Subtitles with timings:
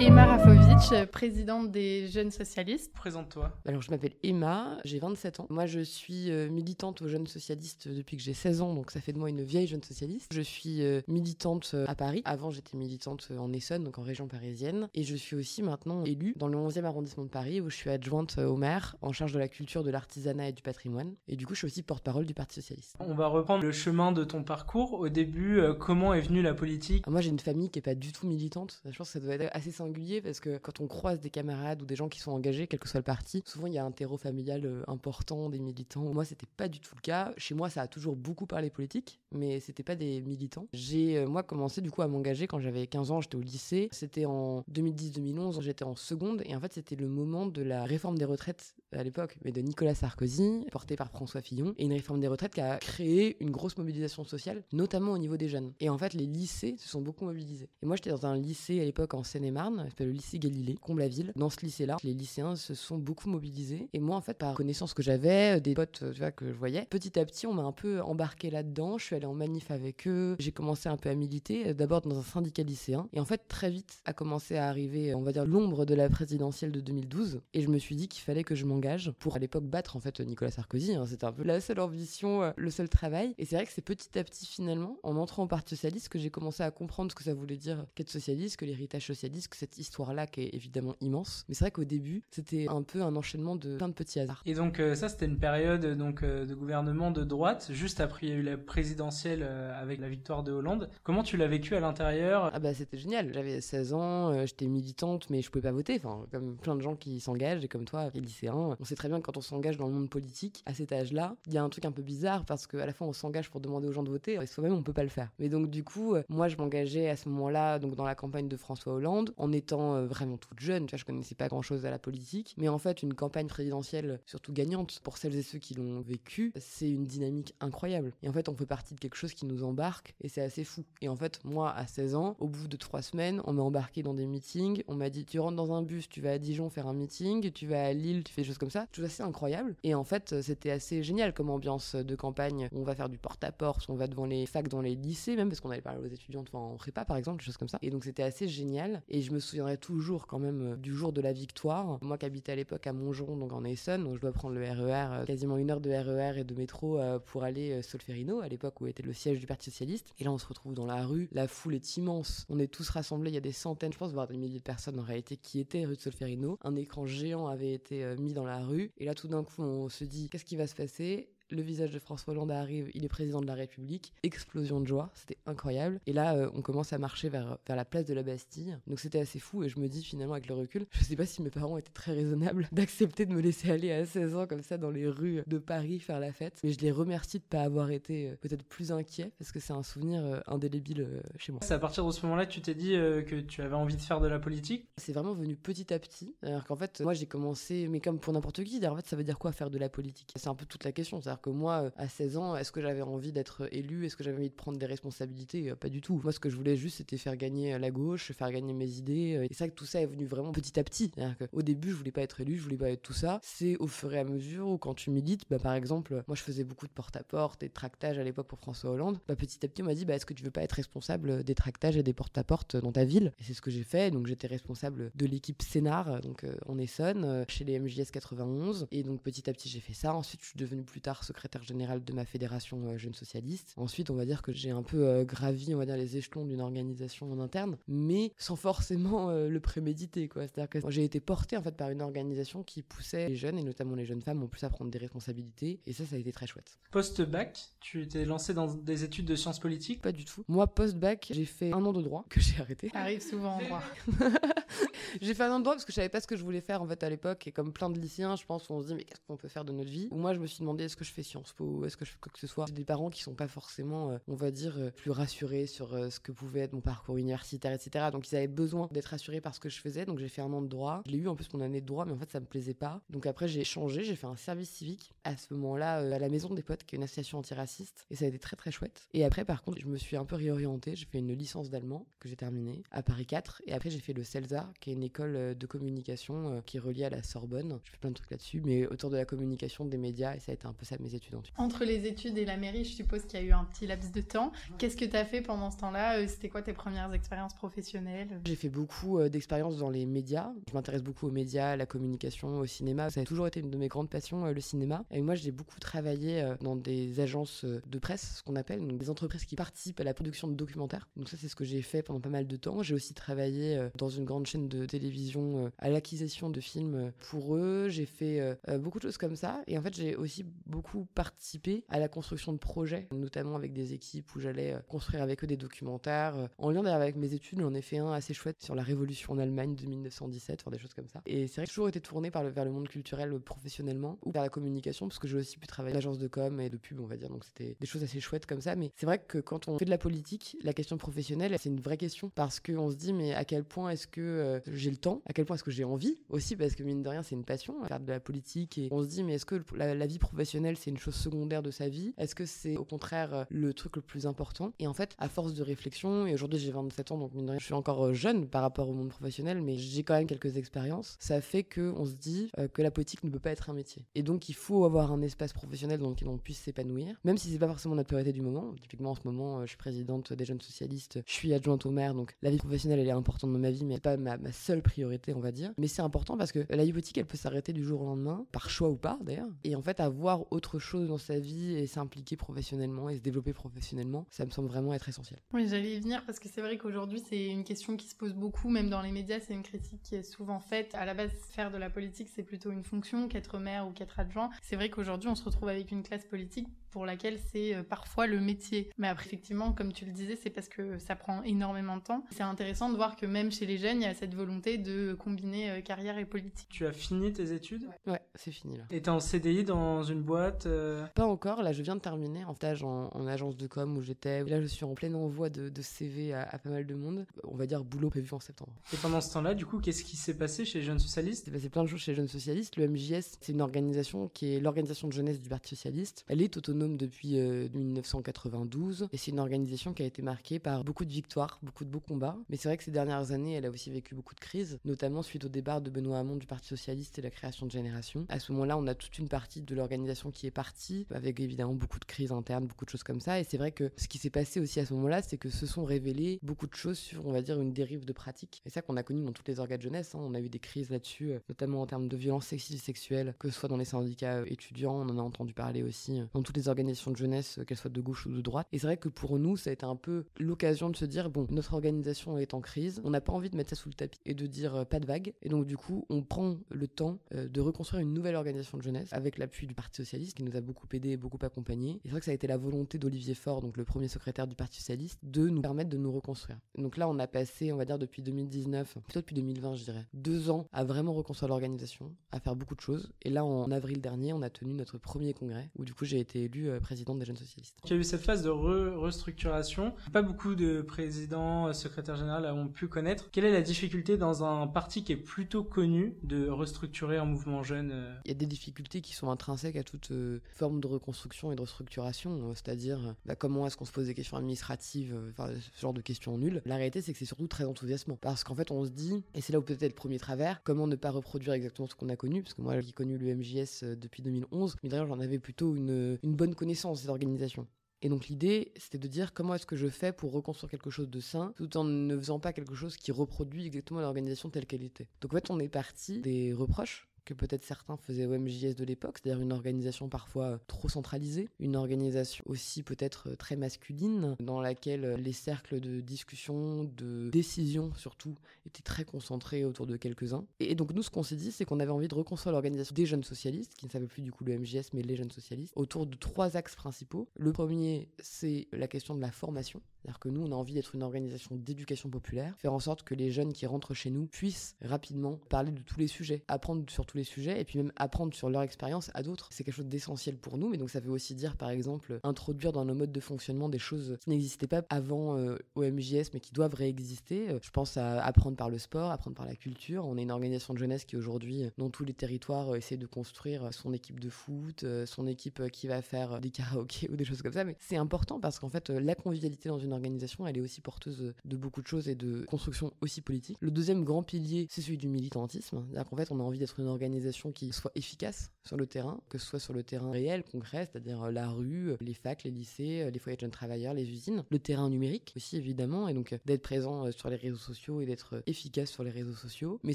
[0.00, 2.92] Emma Rafovitch, présidente des Jeunes Socialistes.
[2.92, 3.50] Présente-toi.
[3.66, 5.46] Alors, je m'appelle Emma, j'ai 27 ans.
[5.50, 9.00] Moi, je suis euh, militante aux Jeunes Socialistes depuis que j'ai 16 ans, donc ça
[9.00, 10.32] fait de moi une vieille jeune socialiste.
[10.32, 12.22] Je suis euh, militante euh, à Paris.
[12.26, 14.88] Avant, j'étais militante en Essonne, donc en région parisienne.
[14.94, 17.90] Et je suis aussi maintenant élue dans le 11e arrondissement de Paris, où je suis
[17.90, 21.14] adjointe au maire en charge de la culture, de l'artisanat et du patrimoine.
[21.26, 22.96] Et du coup, je suis aussi porte-parole du Parti Socialiste.
[23.00, 24.94] On va reprendre le chemin de ton parcours.
[24.94, 27.06] Au début, comment est venue la politique?
[27.06, 28.80] Moi, j'ai une famille qui est pas du tout militante.
[28.84, 31.82] Je pense que ça doit être assez singulier parce que quand on croise des camarades
[31.82, 33.84] ou des gens qui sont engagés, quel que soit le parti, souvent il y a
[33.84, 36.12] un terreau familial euh, important, des militants.
[36.12, 37.32] Moi, c'était pas du tout le cas.
[37.36, 40.66] Chez moi, ça a toujours beaucoup parlé politique, mais c'était pas des militants.
[40.72, 43.88] J'ai, euh, moi, commencé du coup à m'engager quand j'avais 15 ans, j'étais au lycée.
[43.92, 48.18] C'était en 2010-2011, j'étais en seconde, et en fait, c'était le moment de la réforme
[48.18, 52.20] des retraites à l'époque, mais de Nicolas Sarkozy, porté par François Fillon, et une réforme
[52.20, 55.72] des retraites qui a créé une grosse mobilisation sociale, notamment au niveau des jeunes.
[55.80, 57.68] Et en fait, les lycées se sont beaucoup mobilisés.
[57.82, 61.32] Et moi, j'étais dans un lycée à l'époque en Seine-et-Marne, s'appelle le lycée Galilée, Comble-la-Ville.
[61.36, 63.88] Dans ce lycée-là, les lycéens se sont beaucoup mobilisés.
[63.92, 66.86] Et moi, en fait, par connaissance que j'avais, euh, des potes vois, que je voyais,
[66.90, 68.98] petit à petit, on m'a un peu embarqué là-dedans.
[68.98, 70.36] Je suis allée en manif avec eux.
[70.38, 73.08] J'ai commencé un peu à militer, euh, d'abord dans un syndicat lycéen.
[73.12, 76.08] Et en fait, très vite, a commencé à arriver, on va dire, l'ombre de la
[76.08, 77.40] présidentielle de 2012.
[77.54, 80.00] Et je me suis dit qu'il fallait que je m'engage pour, à l'époque, battre, en
[80.00, 80.94] fait, Nicolas Sarkozy.
[80.94, 81.06] Hein.
[81.06, 83.34] C'était un peu la seule ambition, euh, le seul travail.
[83.38, 86.18] Et c'est vrai que c'est petit à petit, finalement, en entrant au Parti Socialiste, que
[86.18, 89.78] j'ai commencé à comprendre ce que ça voulait dire qu'être socialiste, que l'héritage socialiste, cette
[89.78, 91.44] histoire-là qui est évidemment immense.
[91.48, 94.42] Mais c'est vrai qu'au début, c'était un peu un enchaînement de plein de petits hasards.
[94.46, 97.68] Et donc euh, ça, c'était une période donc euh, de gouvernement de droite.
[97.72, 100.88] Juste après, il y a eu la présidentielle euh, avec la victoire de Hollande.
[101.02, 102.50] Comment tu l'as vécu à l'intérieur?
[102.52, 103.32] Ah bah c'était génial.
[103.34, 105.96] J'avais 16 ans, j'étais militante, mais je pouvais pas voter.
[105.96, 109.08] Enfin, comme plein de gens qui s'engagent et comme toi, les lycéens, on sait très
[109.08, 111.62] bien que quand on s'engage dans le monde politique à cet âge-là, il y a
[111.62, 114.04] un truc un peu bizarre parce qu'à la fois on s'engage pour demander aux gens
[114.04, 115.30] de voter, et soi-même on peut pas le faire.
[115.38, 118.56] Mais donc du coup, moi je m'engageais à ce moment-là donc dans la campagne de
[118.56, 120.86] François Hollande en étant vraiment toute jeune.
[120.86, 124.20] Tu vois, je connaissais pas grand-chose à la politique, mais en fait, une campagne présidentielle,
[124.26, 128.12] surtout gagnante, pour celles et ceux qui l'ont vécu, c'est une dynamique incroyable.
[128.22, 130.64] Et en fait, on fait partie de quelque chose qui nous embarque, et c'est assez
[130.64, 130.84] fou.
[131.00, 134.02] Et en fait, moi, à 16 ans, au bout de trois semaines, on m'a embarqué
[134.02, 136.70] dans des meetings, on m'a dit, tu rentres dans un bus, tu vas à Dijon
[136.70, 139.22] faire un meeting, tu vas à Lille, tu fais des choses comme ça, chose assez
[139.22, 139.76] incroyable.
[139.82, 142.68] Et en fait, c'était assez génial comme ambiance de campagne.
[142.72, 145.60] On va faire du porte-à-porte, on va devant les facs, dans les lycées, même parce
[145.60, 147.78] qu'on allait parler aux étudiants en prépa, par exemple, des choses comme ça.
[147.82, 149.02] Et donc, c'était assez génial.
[149.28, 151.98] Je me souviendrai toujours quand même du jour de la victoire.
[152.02, 154.62] Moi qui habitais à l'époque à Montgeron, donc en Essonne, donc je dois prendre le
[154.62, 158.40] RER, euh, quasiment une heure de RER et de métro euh, pour aller euh, Solferino,
[158.40, 160.14] à l'époque où était le siège du Parti Socialiste.
[160.18, 162.88] Et là, on se retrouve dans la rue, la foule est immense, on est tous
[162.88, 165.36] rassemblés, il y a des centaines, je pense, voire des milliers de personnes en réalité
[165.36, 166.58] qui étaient rue de Solferino.
[166.62, 168.90] Un écran géant avait été mis dans la rue.
[168.96, 171.28] Et là, tout d'un coup, on se dit, qu'est-ce qui va se passer?
[171.50, 175.10] Le visage de François Hollande arrive, il est président de la République, explosion de joie,
[175.14, 176.00] c'était incroyable.
[176.06, 178.76] Et là, euh, on commence à marcher vers, vers la place de la Bastille.
[178.86, 181.26] Donc c'était assez fou et je me dis finalement avec le recul, je sais pas
[181.26, 184.62] si mes parents étaient très raisonnables d'accepter de me laisser aller à 16 ans comme
[184.62, 186.60] ça dans les rues de Paris faire la fête.
[186.64, 189.72] Mais je les remercie de pas avoir été euh, peut-être plus inquiet parce que c'est
[189.72, 191.60] un souvenir euh, indélébile chez moi.
[191.64, 194.00] C'est à partir de ce moment-là que tu t'es dit que tu avais envie de
[194.00, 194.88] faire de la politique?
[194.96, 196.34] C'est vraiment venu petit à petit.
[196.42, 199.24] Alors qu'en fait, moi j'ai commencé, mais comme pour n'importe qui, en fait ça veut
[199.24, 200.32] dire quoi faire de la politique?
[200.36, 201.20] C'est un peu toute la question.
[201.38, 204.04] C'est-à-dire que moi, euh, à 16 ans, est-ce que j'avais envie d'être élu?
[204.04, 205.70] Est-ce que j'avais envie de prendre des responsabilités?
[205.70, 206.20] Euh, Pas du tout.
[206.22, 208.90] Moi, ce que je voulais juste, c'était faire gagner euh, la gauche, faire gagner mes
[208.96, 209.46] idées.
[209.48, 211.12] Et que tout ça est venu vraiment petit à petit.
[211.52, 213.38] Au début, je voulais pas être élu, je voulais pas être tout ça.
[213.42, 216.42] C'est au fur et à mesure où, quand tu milites, bah, par exemple, moi, je
[216.42, 219.18] faisais beaucoup de porte-à-porte et de tractage à l'époque pour François Hollande.
[219.28, 221.44] Bah, petit à petit, on m'a dit, bah, est-ce que tu veux pas être responsable
[221.44, 223.32] des tractages et des porte-à-porte dans ta ville?
[223.38, 224.10] Et c'est ce que j'ai fait.
[224.10, 228.86] Donc, j'étais responsable de l'équipe Sénart, donc en Essonne, chez les MJS 91.
[228.90, 230.14] Et donc, petit à petit, j'ai fait ça.
[230.14, 233.74] Ensuite, je suis devenu plus tard secrétaire général de ma fédération euh, jeune socialiste.
[233.76, 236.44] Ensuite, on va dire que j'ai un peu euh, gravi, on va dire, les échelons
[236.44, 240.42] d'une organisation en interne, mais sans forcément euh, le préméditer, quoi.
[240.42, 243.62] C'est-à-dire que j'ai été porté, en fait, par une organisation qui poussait les jeunes, et
[243.62, 246.32] notamment les jeunes femmes, en plus à prendre des responsabilités, et ça, ça a été
[246.32, 246.78] très chouette.
[246.90, 250.00] Post-bac, tu t'es lancé dans des études de sciences politiques?
[250.00, 250.42] Pas du tout.
[250.48, 252.88] Moi, post-bac, j'ai fait un an de droit, que j'ai arrêté.
[252.92, 253.82] Ça arrive souvent en droit.
[255.20, 256.60] j'ai fait un an de droit parce que je savais pas ce que je voulais
[256.60, 258.94] faire, en fait, à l'époque, et comme plein de lycéens, je pense, on se dit,
[258.94, 260.08] mais qu'est-ce qu'on peut faire de notre vie?
[260.10, 262.12] Ou moi, je me suis demandé, est-ce que je fais Sciences Po, est-ce que je
[262.12, 264.76] fais quoi que ce soit des parents qui sont pas forcément, euh, on va dire,
[264.78, 268.06] euh, plus rassurés sur euh, ce que pouvait être mon parcours universitaire, etc.
[268.12, 270.06] Donc ils avaient besoin d'être rassurés par ce que je faisais.
[270.06, 271.02] Donc j'ai fait un an de droit.
[271.06, 272.74] Je l'ai eu en plus mon année de droit, mais en fait ça me plaisait
[272.74, 273.00] pas.
[273.10, 276.54] Donc après j'ai changé, j'ai fait un service civique à ce moment-là à la Maison
[276.54, 279.08] des Potes, qui est une association antiraciste, et ça a été très très chouette.
[279.12, 280.94] Et après par contre je me suis un peu réorientée.
[280.94, 284.12] J'ai fait une licence d'allemand que j'ai terminée à Paris 4, et après j'ai fait
[284.12, 287.80] le CELSA, qui est une école de communication qui est reliée à la Sorbonne.
[287.84, 290.52] Je fais plein de trucs là-dessus, mais autour de la communication, des médias, et ça
[290.52, 292.94] a été un peu ça mes études en Entre les études et la mairie, je
[292.94, 294.52] suppose qu'il y a eu un petit laps de temps.
[294.78, 298.40] Qu'est-ce que tu as fait pendant ce temps-là C'était quoi tes premières expériences professionnelles?
[298.44, 300.50] J'ai fait beaucoup d'expériences dans les médias.
[300.68, 303.10] Je m'intéresse beaucoup aux médias, à la communication, au cinéma.
[303.10, 305.04] Ça a toujours été une de mes grandes passions, le cinéma.
[305.10, 309.10] Et moi, j'ai beaucoup travaillé dans des agences de presse, ce qu'on appelle, donc des
[309.10, 311.08] entreprises qui participent à la production de documentaires.
[311.16, 312.82] Donc ça, c'est ce que j'ai fait pendant pas mal de temps.
[312.82, 316.94] J'ai aussi travaillé euh, dans une grande chaîne de télévision euh, à l'acquisition de films
[316.94, 317.88] euh, pour eux.
[317.88, 319.62] J'ai fait beaucoup de choses comme ça.
[319.66, 323.92] Et en fait, j'ai aussi beaucoup participé à la construction de projets, notamment avec des
[323.92, 326.48] équipes où j'allais construire avec eux des documentaires.
[326.58, 329.38] En lien avec mes études, j'en ai fait un assez chouette sur la révolution en
[329.38, 331.22] Allemagne de 1917, enfin des choses comme ça.
[331.26, 334.30] Et c'est vrai que j'ai toujours été tourné par vers le monde culturel professionnellement ou
[334.30, 337.00] vers la communication, parce que j'ai aussi pu travailler l'agence de com et de pub,
[337.00, 337.28] on va dire.
[337.28, 338.76] Donc c'était des choses assez chouettes comme ça.
[338.76, 341.80] Mais c'est vrai que quand on fait de la politique, la question professionnelle, c'est une
[341.80, 344.96] vraie question parce qu'on se dit, mais à quel point est-ce que euh, j'ai le
[344.96, 345.22] temps?
[345.26, 346.56] À quel point est-ce que j'ai envie aussi?
[346.56, 348.78] Parce que mine de rien, c'est une passion, faire de la politique.
[348.78, 351.70] Et on se dit, mais est-ce que la, vie professionnelle, c'est une chose secondaire de
[351.70, 354.72] sa vie Est-ce que c'est au contraire euh, le truc le plus important?
[354.78, 357.50] Et en fait, à force de réflexion, et aujourd'hui j'ai 27 ans, donc mine de
[357.50, 360.26] rien, je suis encore euh, jeune par rapport au monde professionnel, mais j'ai quand même
[360.26, 363.72] quelques expériences, ça fait qu'on se dit que la politique ne peut pas être un
[363.74, 364.06] métier.
[364.14, 367.50] Et donc, il faut avoir un espace professionnel dans lequel on puisse s'épanouir, même si
[367.50, 368.74] c'est pas forcément notre priorité du moment.
[368.80, 372.14] Typiquement, en ce moment, je suis présidente des jeunes socialistes, je suis adjointe au maire,
[372.14, 374.82] donc la vie professionnelle, elle est importante dans ma vie, mais c'est pas ma, seule
[374.82, 375.72] priorité, on va dire.
[375.78, 378.70] Mais c'est important parce que la hypothèque, elle peut s'arrêter du jour au lendemain, par
[378.70, 379.48] choix ou pas d'ailleurs.
[379.64, 383.54] Et en fait, avoir autre chose dans sa vie et s'impliquer professionnellement et se développer
[383.54, 385.40] professionnellement, ça me semble vraiment être essentiel.
[385.54, 388.34] Oui, j'allais y venir parce que c'est vrai qu'aujourd'hui, c'est une question qui se pose
[388.34, 390.94] beaucoup, même dans les médias, c'est une critique qui est souvent faite.
[390.94, 394.20] À la base, faire de la politique, c'est plutôt une fonction qu'être maire ou qu'être
[394.20, 394.50] adjoint.
[394.62, 398.26] C'est vrai qu'aujourd'hui, on se retrouve avec une classe politique pour laquelle c'est euh, parfois
[398.26, 398.90] le métier.
[398.98, 402.24] Mais après, effectivement, comme tu le disais, c'est parce que ça prend énormément de temps.
[402.30, 405.14] C'est intéressant de voir que même chez les jeunes, il y a cette volonté de
[405.14, 406.68] combiner euh, carrière et politique.
[406.70, 407.88] Tu as fini tes études?
[408.06, 408.84] Ouais, c'est fini là.
[408.90, 411.06] Et t'es en CDI dans une boîte euh?
[411.14, 414.44] Pas encore, là je viens de terminer en stage en, agence de com où j'étais.
[414.44, 417.26] Là je suis en plein envoi de, CV à, pas mal de monde.
[417.44, 418.72] On va dire boulot prévu en septembre.
[418.92, 421.42] Et pendant ce temps-là, du coup, qu'est-ce qui s'est passé chez Jeunes Socialistes?
[421.42, 422.76] Il s'est passé plein de choses chez Jeunes Socialistes.
[422.76, 426.24] Le MJS, c'est une organisation qui est l'organisation de jeunesse du Parti Socialiste.
[426.28, 430.84] Elle est autonome depuis 1992 euh, et c'est une organisation qui a été marquée par
[430.84, 432.36] beaucoup de victoires, beaucoup de beaux combats.
[432.48, 435.22] Mais c'est vrai que ces dernières années, elle a aussi vécu beaucoup de crises, notamment
[435.22, 438.26] suite au départ de Benoît Hamon du Parti Socialiste et la création de Génération.
[438.28, 441.74] À ce moment-là, on a toute une partie de l'organisation qui est partie, avec évidemment
[441.74, 443.40] beaucoup de crises internes, beaucoup de choses comme ça.
[443.40, 445.66] Et c'est vrai que ce qui s'est passé aussi à ce moment-là, c'est que se
[445.66, 448.62] sont révélées beaucoup de choses sur, on va dire, une dérive de pratique.
[448.66, 450.14] Et ça qu'on a connu dans toutes les organes de jeunesse.
[450.14, 450.20] Hein.
[450.22, 453.50] On a eu des crises là-dessus, euh, notamment en termes de violences sexistes sexuelles, que
[453.50, 456.56] ce soit dans les syndicats euh, étudiants, on en a entendu parler aussi, dans toutes
[456.56, 458.66] les organisations de jeunesse, qu'elles soient de gauche ou de droite.
[458.72, 461.30] Et c'est vrai que pour nous, ça a été un peu l'occasion de se dire,
[461.30, 463.94] bon, notre organisation est en crise, on n'a pas envie de mettre ça sous le
[463.94, 465.32] tapis et de dire euh, pas de vague.
[465.42, 468.82] Et donc, du coup, on prend le temps euh, de reconstruire une nouvelle organisation de
[468.82, 471.92] jeunesse avec l'appui du Parti Socialiste qui nous a beaucoup aidé et beaucoup accompagné.
[471.96, 474.46] Et c'est vrai que ça a été la volonté d'Olivier Faure, donc le premier secrétaire
[474.46, 476.58] du Parti Socialiste, de nous permettre de nous reconstruire.
[476.76, 480.06] Donc là, on a passé, on va dire, depuis 2019, plutôt depuis 2020, je dirais,
[480.14, 483.12] deux ans à vraiment reconstruire l'organisation, à faire beaucoup de choses.
[483.22, 486.18] Et là, en avril dernier, on a tenu notre premier congrès où, du coup, j'ai
[486.18, 487.76] été élu euh, président des jeunes socialistes.
[487.84, 489.94] Il y a eu cette phase de restructuration.
[490.12, 493.30] Pas beaucoup de présidents, secrétaires généraux ont pu connaître.
[493.30, 497.62] Quelle est la difficulté dans un parti qui est plutôt connu de restructurer un mouvement
[497.62, 500.86] jeune euh Il y a des difficultés qui sont intrinsèques à toute euh, forme de
[500.86, 505.16] reconstruction et de restructuration, euh, c'est-à-dire bah, comment est-ce qu'on se pose des questions administratives,
[505.30, 506.62] enfin, ce genre de questions nulles.
[506.64, 509.40] La réalité, c'est que c'est surtout très enthousiasmant parce qu'en fait, on se dit, et
[509.40, 512.16] c'est là où peut-être le premier travers, comment ne pas reproduire exactement ce qu'on a
[512.16, 515.74] connu, parce que moi, j'ai connu le MJS depuis 2011, mais d'ailleurs, j'en avais plutôt
[515.74, 517.66] une, une bonne connaissance des organisations.
[518.00, 521.10] Et donc l'idée, c'était de dire comment est-ce que je fais pour reconstruire quelque chose
[521.10, 524.84] de sain, tout en ne faisant pas quelque chose qui reproduit exactement l'organisation telle qu'elle
[524.84, 525.08] était.
[525.20, 528.84] Donc en fait, on est parti des reproches que peut-être certains faisaient au MJS de
[528.84, 534.34] l'époque, c'est-à-dire une organisation parfois euh, trop centralisée, une organisation aussi peut-être euh, très masculine,
[534.40, 538.34] dans laquelle euh, les cercles de discussion, de décision surtout,
[538.66, 540.46] étaient très concentrés autour de quelques-uns.
[540.58, 543.04] Et donc nous, ce qu'on s'est dit, c'est qu'on avait envie de reconstruire l'organisation des
[543.04, 546.06] jeunes socialistes, qui ne s'appelle plus du coup le MJS, mais les jeunes socialistes, autour
[546.06, 547.28] de trois axes principaux.
[547.36, 550.94] Le premier, c'est la question de la formation, c'est-à-dire que nous, on a envie d'être
[550.94, 554.76] une organisation d'éducation populaire, faire en sorte que les jeunes qui rentrent chez nous puissent
[554.82, 558.34] rapidement parler de tous les sujets, apprendre sur tous les sujets, et puis même apprendre
[558.34, 559.48] sur leur expérience à d'autres.
[559.50, 562.72] C'est quelque chose d'essentiel pour nous, mais donc ça veut aussi dire, par exemple, introduire
[562.72, 566.40] dans nos modes de fonctionnement des choses qui n'existaient pas avant euh, au MJS, mais
[566.40, 567.50] qui doivent réexister.
[567.50, 570.06] Euh, je pense à apprendre par le sport, apprendre par la culture.
[570.06, 573.06] On est une organisation de jeunesse qui aujourd'hui, euh, dans tous les territoires, essaie de
[573.06, 577.42] construire son équipe de foot, son équipe qui va faire des karaokés ou des choses
[577.42, 577.64] comme ça.
[577.64, 580.80] Mais c'est important parce qu'en fait, la convivialité dans une une organisation, elle est aussi
[580.80, 583.56] porteuse de beaucoup de choses et de construction aussi politique.
[583.60, 585.84] Le deuxième grand pilier, c'est celui du militantisme.
[585.88, 589.20] C'est-à-dire qu'en fait, on a envie d'être une organisation qui soit efficace sur le terrain,
[589.28, 592.50] que ce soit sur le terrain réel, concret, c'est-à-dire euh, la rue, les facs, les
[592.50, 596.38] lycées, les foyers de jeunes travailleurs, les usines, le terrain numérique aussi évidemment, et donc
[596.44, 599.80] d'être présent sur les réseaux sociaux et d'être efficace sur les réseaux sociaux.
[599.82, 599.94] Mais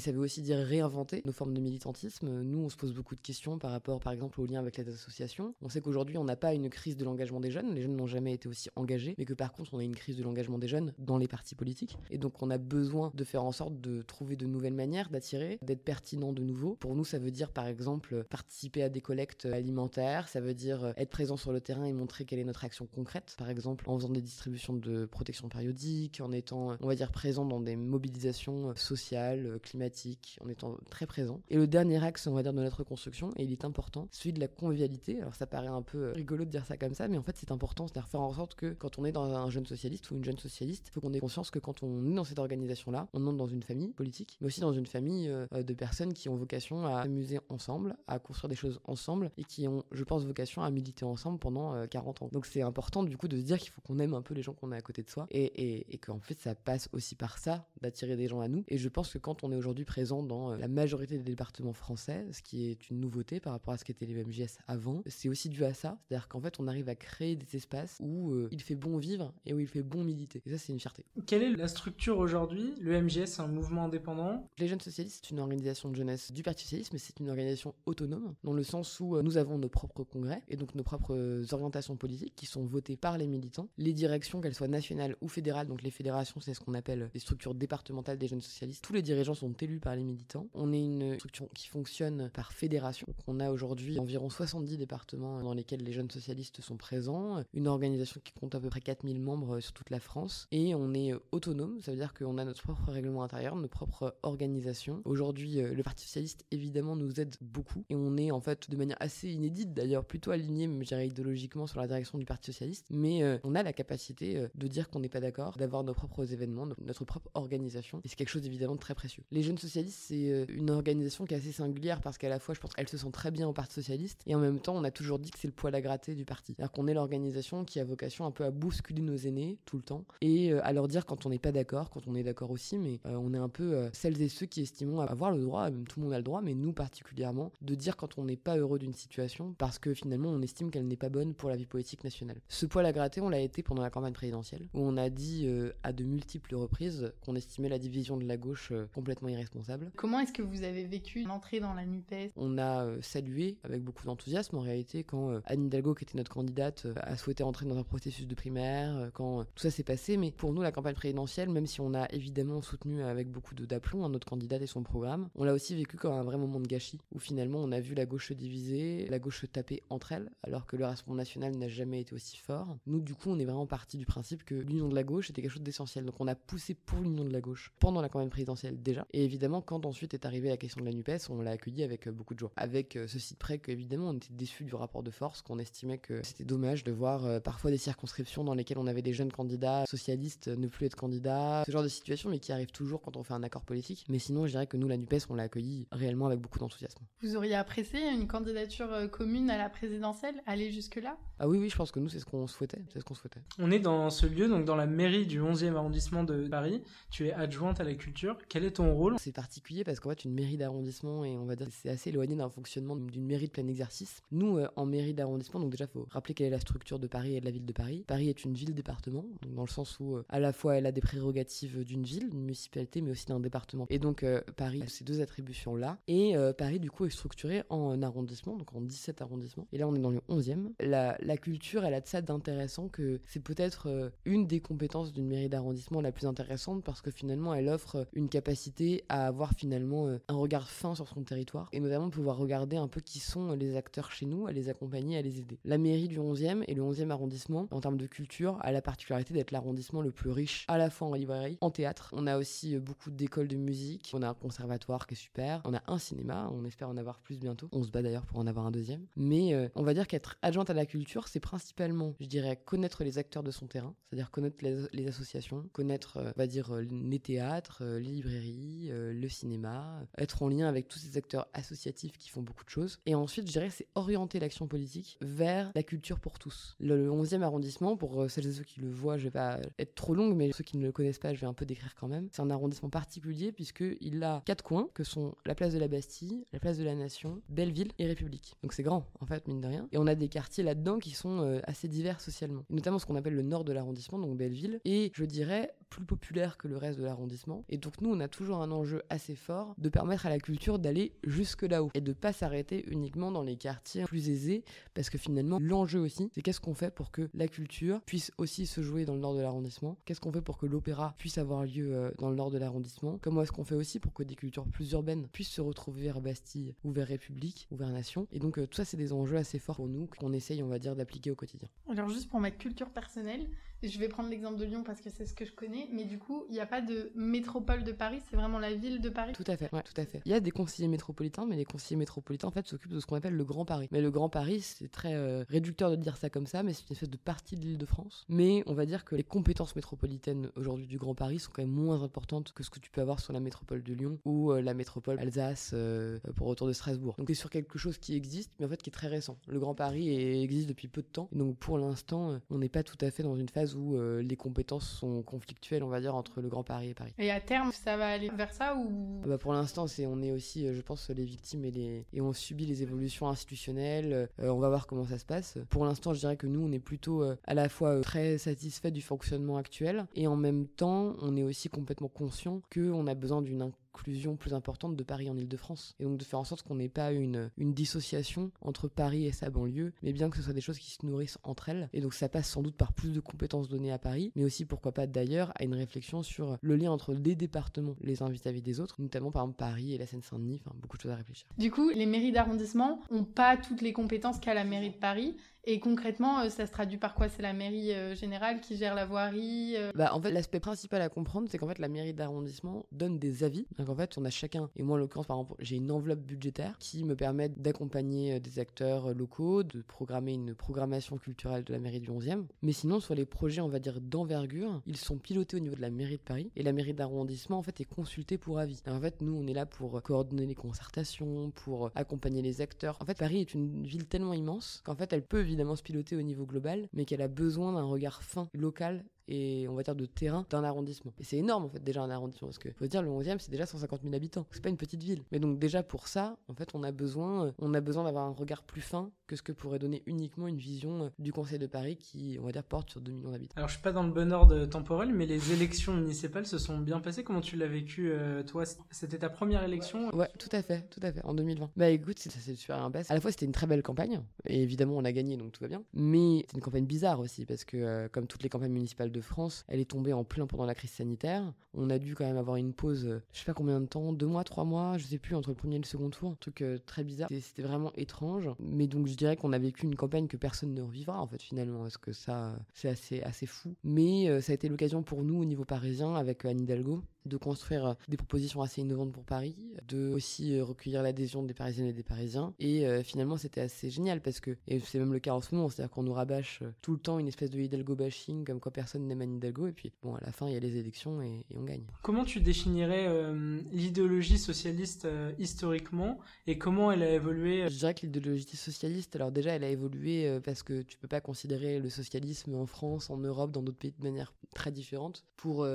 [0.00, 2.42] ça veut aussi dire réinventer nos formes de militantisme.
[2.42, 4.88] Nous, on se pose beaucoup de questions par rapport, par exemple, au lien avec les
[4.88, 5.54] associations.
[5.62, 7.74] On sait qu'aujourd'hui, on n'a pas une crise de l'engagement des jeunes.
[7.74, 10.22] Les jeunes n'ont jamais été aussi engagés, mais que par contre, on une crise de
[10.22, 11.98] l'engagement des jeunes dans les partis politiques.
[12.10, 15.58] Et donc, on a besoin de faire en sorte de trouver de nouvelles manières d'attirer,
[15.62, 16.76] d'être pertinent de nouveau.
[16.76, 20.28] Pour nous, ça veut dire, par exemple, participer à des collectes alimentaires.
[20.28, 23.34] Ça veut dire être présent sur le terrain et montrer quelle est notre action concrète.
[23.38, 27.44] Par exemple, en faisant des distributions de protection périodique, en étant, on va dire, présent
[27.44, 31.40] dans des mobilisations sociales, climatiques, en étant très présent.
[31.48, 34.32] Et le dernier axe, on va dire, de notre construction, et il est important, celui
[34.32, 35.20] de la convivialité.
[35.20, 37.50] Alors ça paraît un peu rigolo de dire ça comme ça, mais en fait c'est
[37.50, 40.24] important, c'est-à-dire faire en sorte que quand on est dans un jeune socialiste ou une
[40.24, 43.26] jeune socialiste, il faut qu'on ait conscience que quand on est dans cette organisation-là, on
[43.26, 46.36] entre dans une famille politique, mais aussi dans une famille euh, de personnes qui ont
[46.36, 50.62] vocation à s'amuser ensemble, à construire des choses ensemble, et qui ont, je pense, vocation
[50.62, 52.28] à militer ensemble pendant 40 euh, ans.
[52.32, 54.42] Donc c'est important du coup de se dire qu'il faut qu'on aime un peu les
[54.42, 57.14] gens qu'on a à côté de soi, et, et, et qu'en fait ça passe aussi
[57.14, 58.64] par ça, d'attirer des gens à nous.
[58.68, 61.72] Et je pense que quand on est aujourd'hui présent dans euh, la majorité des départements
[61.72, 65.28] français, ce qui est une nouveauté par rapport à ce qu'était les MJS avant, c'est
[65.28, 65.98] aussi dû à ça.
[66.08, 69.52] C'est-à-dire qu'en fait, on arrive à créer des espaces où il fait bon vivre et
[69.52, 70.42] où il fait bon militer.
[70.46, 71.04] Et ça, c'est une fierté.
[71.26, 72.74] Quelle est la structure aujourd'hui?
[72.80, 74.48] Le MJS, c'est un mouvement indépendant?
[74.58, 77.74] Les Jeunes Socialistes, c'est une organisation de jeunesse du Parti Socialiste, mais c'est une organisation
[77.86, 81.42] autonome, dans le sens où euh, nous avons nos propres congrès et donc nos propres
[81.52, 83.68] orientations politiques qui sont votées par les militants.
[83.78, 87.20] Les directions, qu'elles soient nationales ou fédérales, donc les fédérations, c'est ce qu'on appelle les
[87.20, 88.84] structures départementales des jeunes socialistes.
[88.84, 90.46] Tous les dirigeants sont élus par les militants.
[90.54, 93.06] On est une structure qui fonctionne par fédération.
[93.26, 98.20] on a aujourd'hui environ 70 départements dans lesquels les jeunes socialistes sont présents, une organisation
[98.22, 101.80] qui compte à peu près 4000 membres sur toute la France, et on est autonome,
[101.80, 105.02] ça veut dire qu'on a notre propre règlement intérieur, notre propre organisation.
[105.04, 108.96] Aujourd'hui, le Parti socialiste, évidemment, nous aide beaucoup, et on est en fait de manière
[109.00, 113.22] assez inédite d'ailleurs, plutôt aligné, je dirais idéologiquement, sur la direction du Parti socialiste, mais
[113.22, 116.32] euh, on a la capacité euh, de dire qu'on n'est pas d'accord, d'avoir nos propres
[116.32, 119.22] événements, notre propre organisation, et c'est quelque chose d'évidemment très précieux.
[119.30, 122.54] Les jeunes socialistes, c'est euh, une organisation qui est assez singulière parce qu'à la fois,
[122.54, 124.84] je pense qu'elle se sent très bien au Parti socialiste, et en même temps, on
[124.84, 126.54] a toujours dit que c'est le poil à gratter du parti.
[126.54, 129.82] C'est-à-dire qu'on est l'organisation qui a vocation un peu à bousculer nos aînés tout le
[129.82, 132.78] temps, et à leur dire quand on n'est pas d'accord, quand on est d'accord aussi,
[132.78, 136.00] mais on est un peu celles et ceux qui estimons avoir le droit, même tout
[136.00, 138.78] le monde a le droit, mais nous particulièrement, de dire quand on n'est pas heureux
[138.78, 142.04] d'une situation parce que finalement on estime qu'elle n'est pas bonne pour la vie politique
[142.04, 142.40] nationale.
[142.48, 145.48] Ce poil à gratter, on l'a été pendant la campagne présidentielle, où on a dit
[145.82, 149.90] à de multiples reprises qu'on estimait la division de la gauche complètement irresponsable.
[149.96, 152.32] Comment est-ce que vous avez vécu l'entrée dans la NUPES?
[152.36, 156.86] On a salué avec beaucoup d'enthousiasme en réalité quand Anne Hidalgo, qui était notre candidate,
[156.96, 160.16] a souhaité entrer dans un processus de primaire, quand tout ça s'est passé.
[160.16, 164.08] Mais pour nous, la campagne présidentielle, même si on a évidemment soutenu avec beaucoup d'aplomb
[164.08, 167.00] notre candidate et son programme, on l'a aussi vécu comme un vrai moment de gâchis,
[167.12, 170.30] où finalement on a vu la gauche se diviser, la gauche se taper entre elles,
[170.42, 172.76] alors que le Rassemblement national n'a jamais été aussi fort.
[172.86, 175.42] Nous, du coup, on est vraiment parti du principe que l'union de la gauche était
[175.42, 176.04] quelque chose d'essentiel.
[176.04, 179.06] Donc on a poussé pour l'union de la gauche pendant la campagne présidentielle déjà.
[179.12, 182.08] Et évidemment, quand ensuite est arrivée la question de la NUPES, on l'a accueilli avec
[182.08, 182.52] beaucoup de joie.
[182.56, 186.22] Avec ceci de près qu'évidemment, on était déçus du rapport de force, qu'on estimait que
[186.22, 190.48] c'était dommage de voir parfois des circonscriptions dans lesquelles on avait des jeunes candidats socialistes
[190.48, 193.34] ne plus être candidats, ce genre de situation, mais qui arrive toujours quand on fait
[193.34, 194.04] un accord politique.
[194.08, 197.02] Mais sinon, je dirais que nous, la NUPES, on l'a accueilli réellement avec beaucoup d'enthousiasme.
[197.22, 201.16] Vous auriez apprécié une candidature commune à la présidentielle, aller jusque-là?
[201.38, 202.82] Ah oui, oui, je pense que nous, c'est ce qu'on souhaitait.
[202.92, 203.40] C'est ce qu'on souhaitait.
[203.58, 206.82] On est dans ce lieu, donc dans la mairie du 11e arrondissement de Paris.
[207.10, 208.36] Tu es adjointe à la culture.
[208.48, 209.16] Quel est ton rôle?
[209.18, 212.36] C'est particulier parce qu'en fait, une mairie d'arrondissement, et on va dire c'est assez éloigné
[212.36, 214.22] d'un fonctionnement d'une mairie de plein exercice.
[214.30, 217.40] Nous, en mairie d'arrondissement, donc déjà, faut rappeler quelle est la structure de Paris et
[217.40, 218.04] de la ville de Paris.
[218.06, 221.84] Paris est une ville-département, dans le sens où à la fois elle a des prérogatives
[221.84, 223.86] d'une ville, d'une municipalité, mais aussi d'un département.
[223.90, 224.24] Et donc
[224.56, 225.98] Paris a ces deux attributions-là.
[226.08, 229.66] Et Paris, du coup, est structuré en arrondissement, donc en 17 arrondissements.
[229.72, 230.72] Et là, on est dans le 11e.
[230.80, 235.26] La, la culture, elle a de ça d'intéressant que c'est peut-être une des compétences d'une
[235.26, 240.18] mairie d'arrondissement la plus intéressante parce que finalement, elle offre une capacité à avoir finalement
[240.28, 243.76] un regard fin sur son territoire et notamment pouvoir regarder un peu qui sont les
[243.76, 245.58] acteurs chez nous, à les accompagner, à les aider.
[245.64, 249.34] La mairie du 11e et le 11e arrondissement, en termes de culture, a la particularité
[249.34, 252.10] d'être l'arrondissement le plus riche à la fois en librairie, en théâtre.
[252.12, 255.74] On a aussi beaucoup d'écoles de musique, on a un conservatoire qui est super, on
[255.74, 257.68] a un cinéma, on espère en avoir plus bientôt.
[257.72, 259.04] On se bat d'ailleurs pour en avoir un deuxième.
[259.16, 263.02] Mais euh, on va dire qu'être adjointe à la culture, c'est principalement, je dirais, connaître
[263.02, 266.82] les acteurs de son terrain, c'est-à-dire connaître les, associations, connaître, euh, on va dire, euh,
[266.82, 272.28] les théâtres, les librairies, le cinéma, être en lien avec tous ces acteurs associatifs qui
[272.28, 273.00] font beaucoup de choses.
[273.06, 276.76] Et ensuite, je dirais, c'est orienter l'action politique vers la culture pour tous.
[276.78, 280.36] Le, 11e arrondissement, pour celles et ceux qui le je vais pas être trop longue,
[280.36, 282.28] mais ceux qui ne le connaissent pas, je vais un peu décrire quand même.
[282.32, 286.44] C'est un arrondissement particulier puisqu'il a quatre coins que sont la place de la Bastille,
[286.52, 288.56] la place de la Nation, Belleville et République.
[288.62, 289.88] Donc c'est grand en fait, mine de rien.
[289.92, 292.64] Et on a des quartiers là-dedans qui sont euh, assez divers socialement.
[292.70, 296.56] notamment ce qu'on appelle le nord de l'arrondissement, donc Belleville, et je dirais plus populaire
[296.56, 297.64] que le reste de l'arrondissement.
[297.68, 300.78] Et donc nous, on a toujours un enjeu assez fort de permettre à la culture
[300.78, 304.64] d'aller jusque là-haut et de pas s'arrêter uniquement dans les quartiers plus aisés,
[304.94, 308.66] parce que finalement, l'enjeu aussi, c'est qu'est-ce qu'on fait pour que la culture puisse aussi
[308.66, 309.96] se jouer dans le nord de l'arrondissement.
[310.04, 313.18] Qu'est-ce qu'on fait pour que l'opéra puisse avoir lieu euh, dans le nord de l'arrondissement?
[313.20, 316.20] Comment est-ce qu'on fait aussi pour que des cultures plus urbaines puissent se retrouver vers
[316.20, 318.26] Bastille ou vers République ou vers Nation?
[318.32, 320.68] Et donc euh, tout ça, c'est des enjeux assez forts pour nous qu'on essaye, on
[320.68, 321.68] va dire, d'appliquer au quotidien.
[321.90, 323.48] Alors juste pour ma culture personnelle,
[323.88, 326.18] je vais prendre l'exemple de Lyon parce que c'est ce que je connais, mais du
[326.18, 329.32] coup, il n'y a pas de métropole de Paris, c'est vraiment la ville de Paris.
[329.32, 330.22] Tout à fait, ouais, tout à fait.
[330.24, 333.06] Il y a des conseillers métropolitains, mais les conseillers métropolitains en fait s'occupent de ce
[333.06, 333.88] qu'on appelle le Grand Paris.
[333.90, 336.88] Mais le Grand Paris, c'est très euh, réducteur de dire ça comme ça, mais c'est
[336.88, 338.24] une espèce de partie de l'île de France.
[338.28, 341.70] Mais on va dire que les compétences métropolitaines aujourd'hui du Grand Paris sont quand même
[341.70, 344.62] moins importantes que ce que tu peux avoir sur la métropole de Lyon ou euh,
[344.62, 347.14] la métropole Alsace euh, pour retour de Strasbourg.
[347.18, 349.36] Donc c'est sur quelque chose qui existe, mais en fait qui est très récent.
[349.48, 352.98] Le Grand Paris existe depuis peu de temps, donc pour l'instant, on n'est pas tout
[353.00, 356.48] à fait dans une phase où les compétences sont conflictuelles, on va dire, entre le
[356.48, 357.12] Grand Paris et Paris.
[357.18, 359.20] Et à terme, ça va aller vers ça ou?
[359.26, 362.32] Bah Pour l'instant, c'est on est aussi, je pense, les victimes et les et on
[362.32, 364.28] subit les évolutions institutionnelles.
[364.38, 365.58] on va voir comment ça se passe.
[365.70, 369.02] Pour l'instant, je dirais que nous, on est plutôt à la fois très satisfait du
[369.02, 373.62] fonctionnement actuel et en même temps, on est aussi complètement conscient qu'on a besoin d'une
[374.02, 375.94] plus importante de Paris en Ile-de-France.
[376.00, 379.32] Et donc de faire en sorte qu'on n'ait pas une, une dissociation entre Paris et
[379.32, 381.88] sa banlieue, mais bien que ce soit des choses qui se nourrissent entre elles.
[381.92, 384.64] Et donc ça passe sans doute par plus de compétences données à Paris, mais aussi
[384.64, 388.62] pourquoi pas d'ailleurs à une réflexion sur le lien entre les départements les uns vis-à-vis
[388.62, 391.46] des autres, notamment par exemple Paris et la Seine-Saint-Denis, enfin beaucoup de choses à réfléchir.
[391.58, 395.36] Du coup, les mairies d'arrondissement n'ont pas toutes les compétences qu'a la mairie de Paris,
[395.66, 397.28] et concrètement, euh, ça se traduit par quoi?
[397.28, 401.00] C'est la mairie euh, générale qui gère la voirie euh Bah en fait, l'aspect principal
[401.00, 403.66] à comprendre, c'est qu'en fait la mairie d'arrondissement donne des avis.
[403.78, 406.20] Donc en fait, on a chacun, et moi en l'occurrence par exemple, j'ai une enveloppe
[406.20, 411.78] budgétaire qui me permet d'accompagner des acteurs locaux, de programmer une programmation culturelle de la
[411.78, 412.44] mairie du 11e.
[412.62, 415.80] Mais sinon, sur les projets, on va dire d'envergure, ils sont pilotés au niveau de
[415.80, 418.82] la mairie de Paris et la mairie d'arrondissement en fait est consultée pour avis.
[418.86, 422.98] en fait, nous on est là pour coordonner les concertations, pour accompagner les acteurs.
[423.00, 426.16] En fait, Paris est une ville tellement immense qu'en fait elle peut évidemment se piloter
[426.16, 429.94] au niveau global, mais qu'elle a besoin d'un regard fin, local et on va dire
[429.94, 431.12] de terrain d'un arrondissement.
[431.18, 433.50] Et c'est énorme en fait déjà un arrondissement parce que faut dire le 11e c'est
[433.50, 434.46] déjà 150 000 habitants.
[434.50, 435.22] C'est pas une petite ville.
[435.32, 438.32] Mais donc déjà pour ça, en fait, on a besoin on a besoin d'avoir un
[438.32, 441.96] regard plus fin que ce que pourrait donner uniquement une vision du Conseil de Paris
[441.96, 443.54] qui on va dire porte sur 2 millions d'habitants.
[443.56, 446.78] Alors je suis pas dans le bon ordre temporel mais les élections municipales se sont
[446.78, 447.24] bien passées.
[447.24, 448.64] Comment tu l'as vécu euh, toi?
[448.90, 450.14] C'était ta première élection?
[450.14, 451.70] Ouais, tout à fait, tout à fait en 2020.
[451.76, 453.10] Bah écoute, ça s'est super bien passé.
[453.10, 455.62] À la fois c'était une très belle campagne et évidemment on a gagné donc tout
[455.62, 455.82] va bien.
[455.94, 459.64] Mais c'est une campagne bizarre aussi parce que euh, comme toutes les campagnes municipales France,
[459.68, 461.52] elle est tombée en plein pendant la crise sanitaire.
[461.74, 464.12] On a dû quand même avoir une pause, euh, je sais pas combien de temps,
[464.12, 466.30] deux mois, trois mois, je sais plus, entre le premier et le second tour.
[466.30, 467.28] Un truc euh, très bizarre.
[467.40, 468.48] C'était vraiment étrange.
[468.60, 471.42] Mais donc je dirais qu'on a vécu une campagne que personne ne revivra en fait
[471.42, 473.74] finalement, parce que ça, c'est assez, assez fou.
[473.82, 477.36] Mais euh, ça a été l'occasion pour nous au niveau parisien avec Anne Hidalgo de
[477.36, 479.56] construire des propositions assez innovantes pour Paris,
[479.88, 482.54] de aussi recueillir l'adhésion des Parisiennes et des Parisiens.
[482.58, 485.68] Et finalement, c'était assez génial parce que, et c'est même le cas en ce moment,
[485.68, 489.06] c'est-à-dire qu'on nous rabâche tout le temps une espèce de Hidalgo bashing, comme quoi personne
[489.06, 491.44] n'aime Anne Hidalgo, et puis bon, à la fin, il y a les élections et,
[491.54, 491.84] on gagne.
[492.02, 497.94] Comment tu définirais euh, l'idéologie socialiste euh, historiquement et comment elle a évolué Je dirais
[497.94, 501.78] que l'idéologie socialiste, alors déjà, elle a évolué euh, parce que tu peux pas considérer
[501.78, 505.24] le socialisme en France, en Europe, dans d'autres pays de manière très différente.
[505.36, 505.66] Pour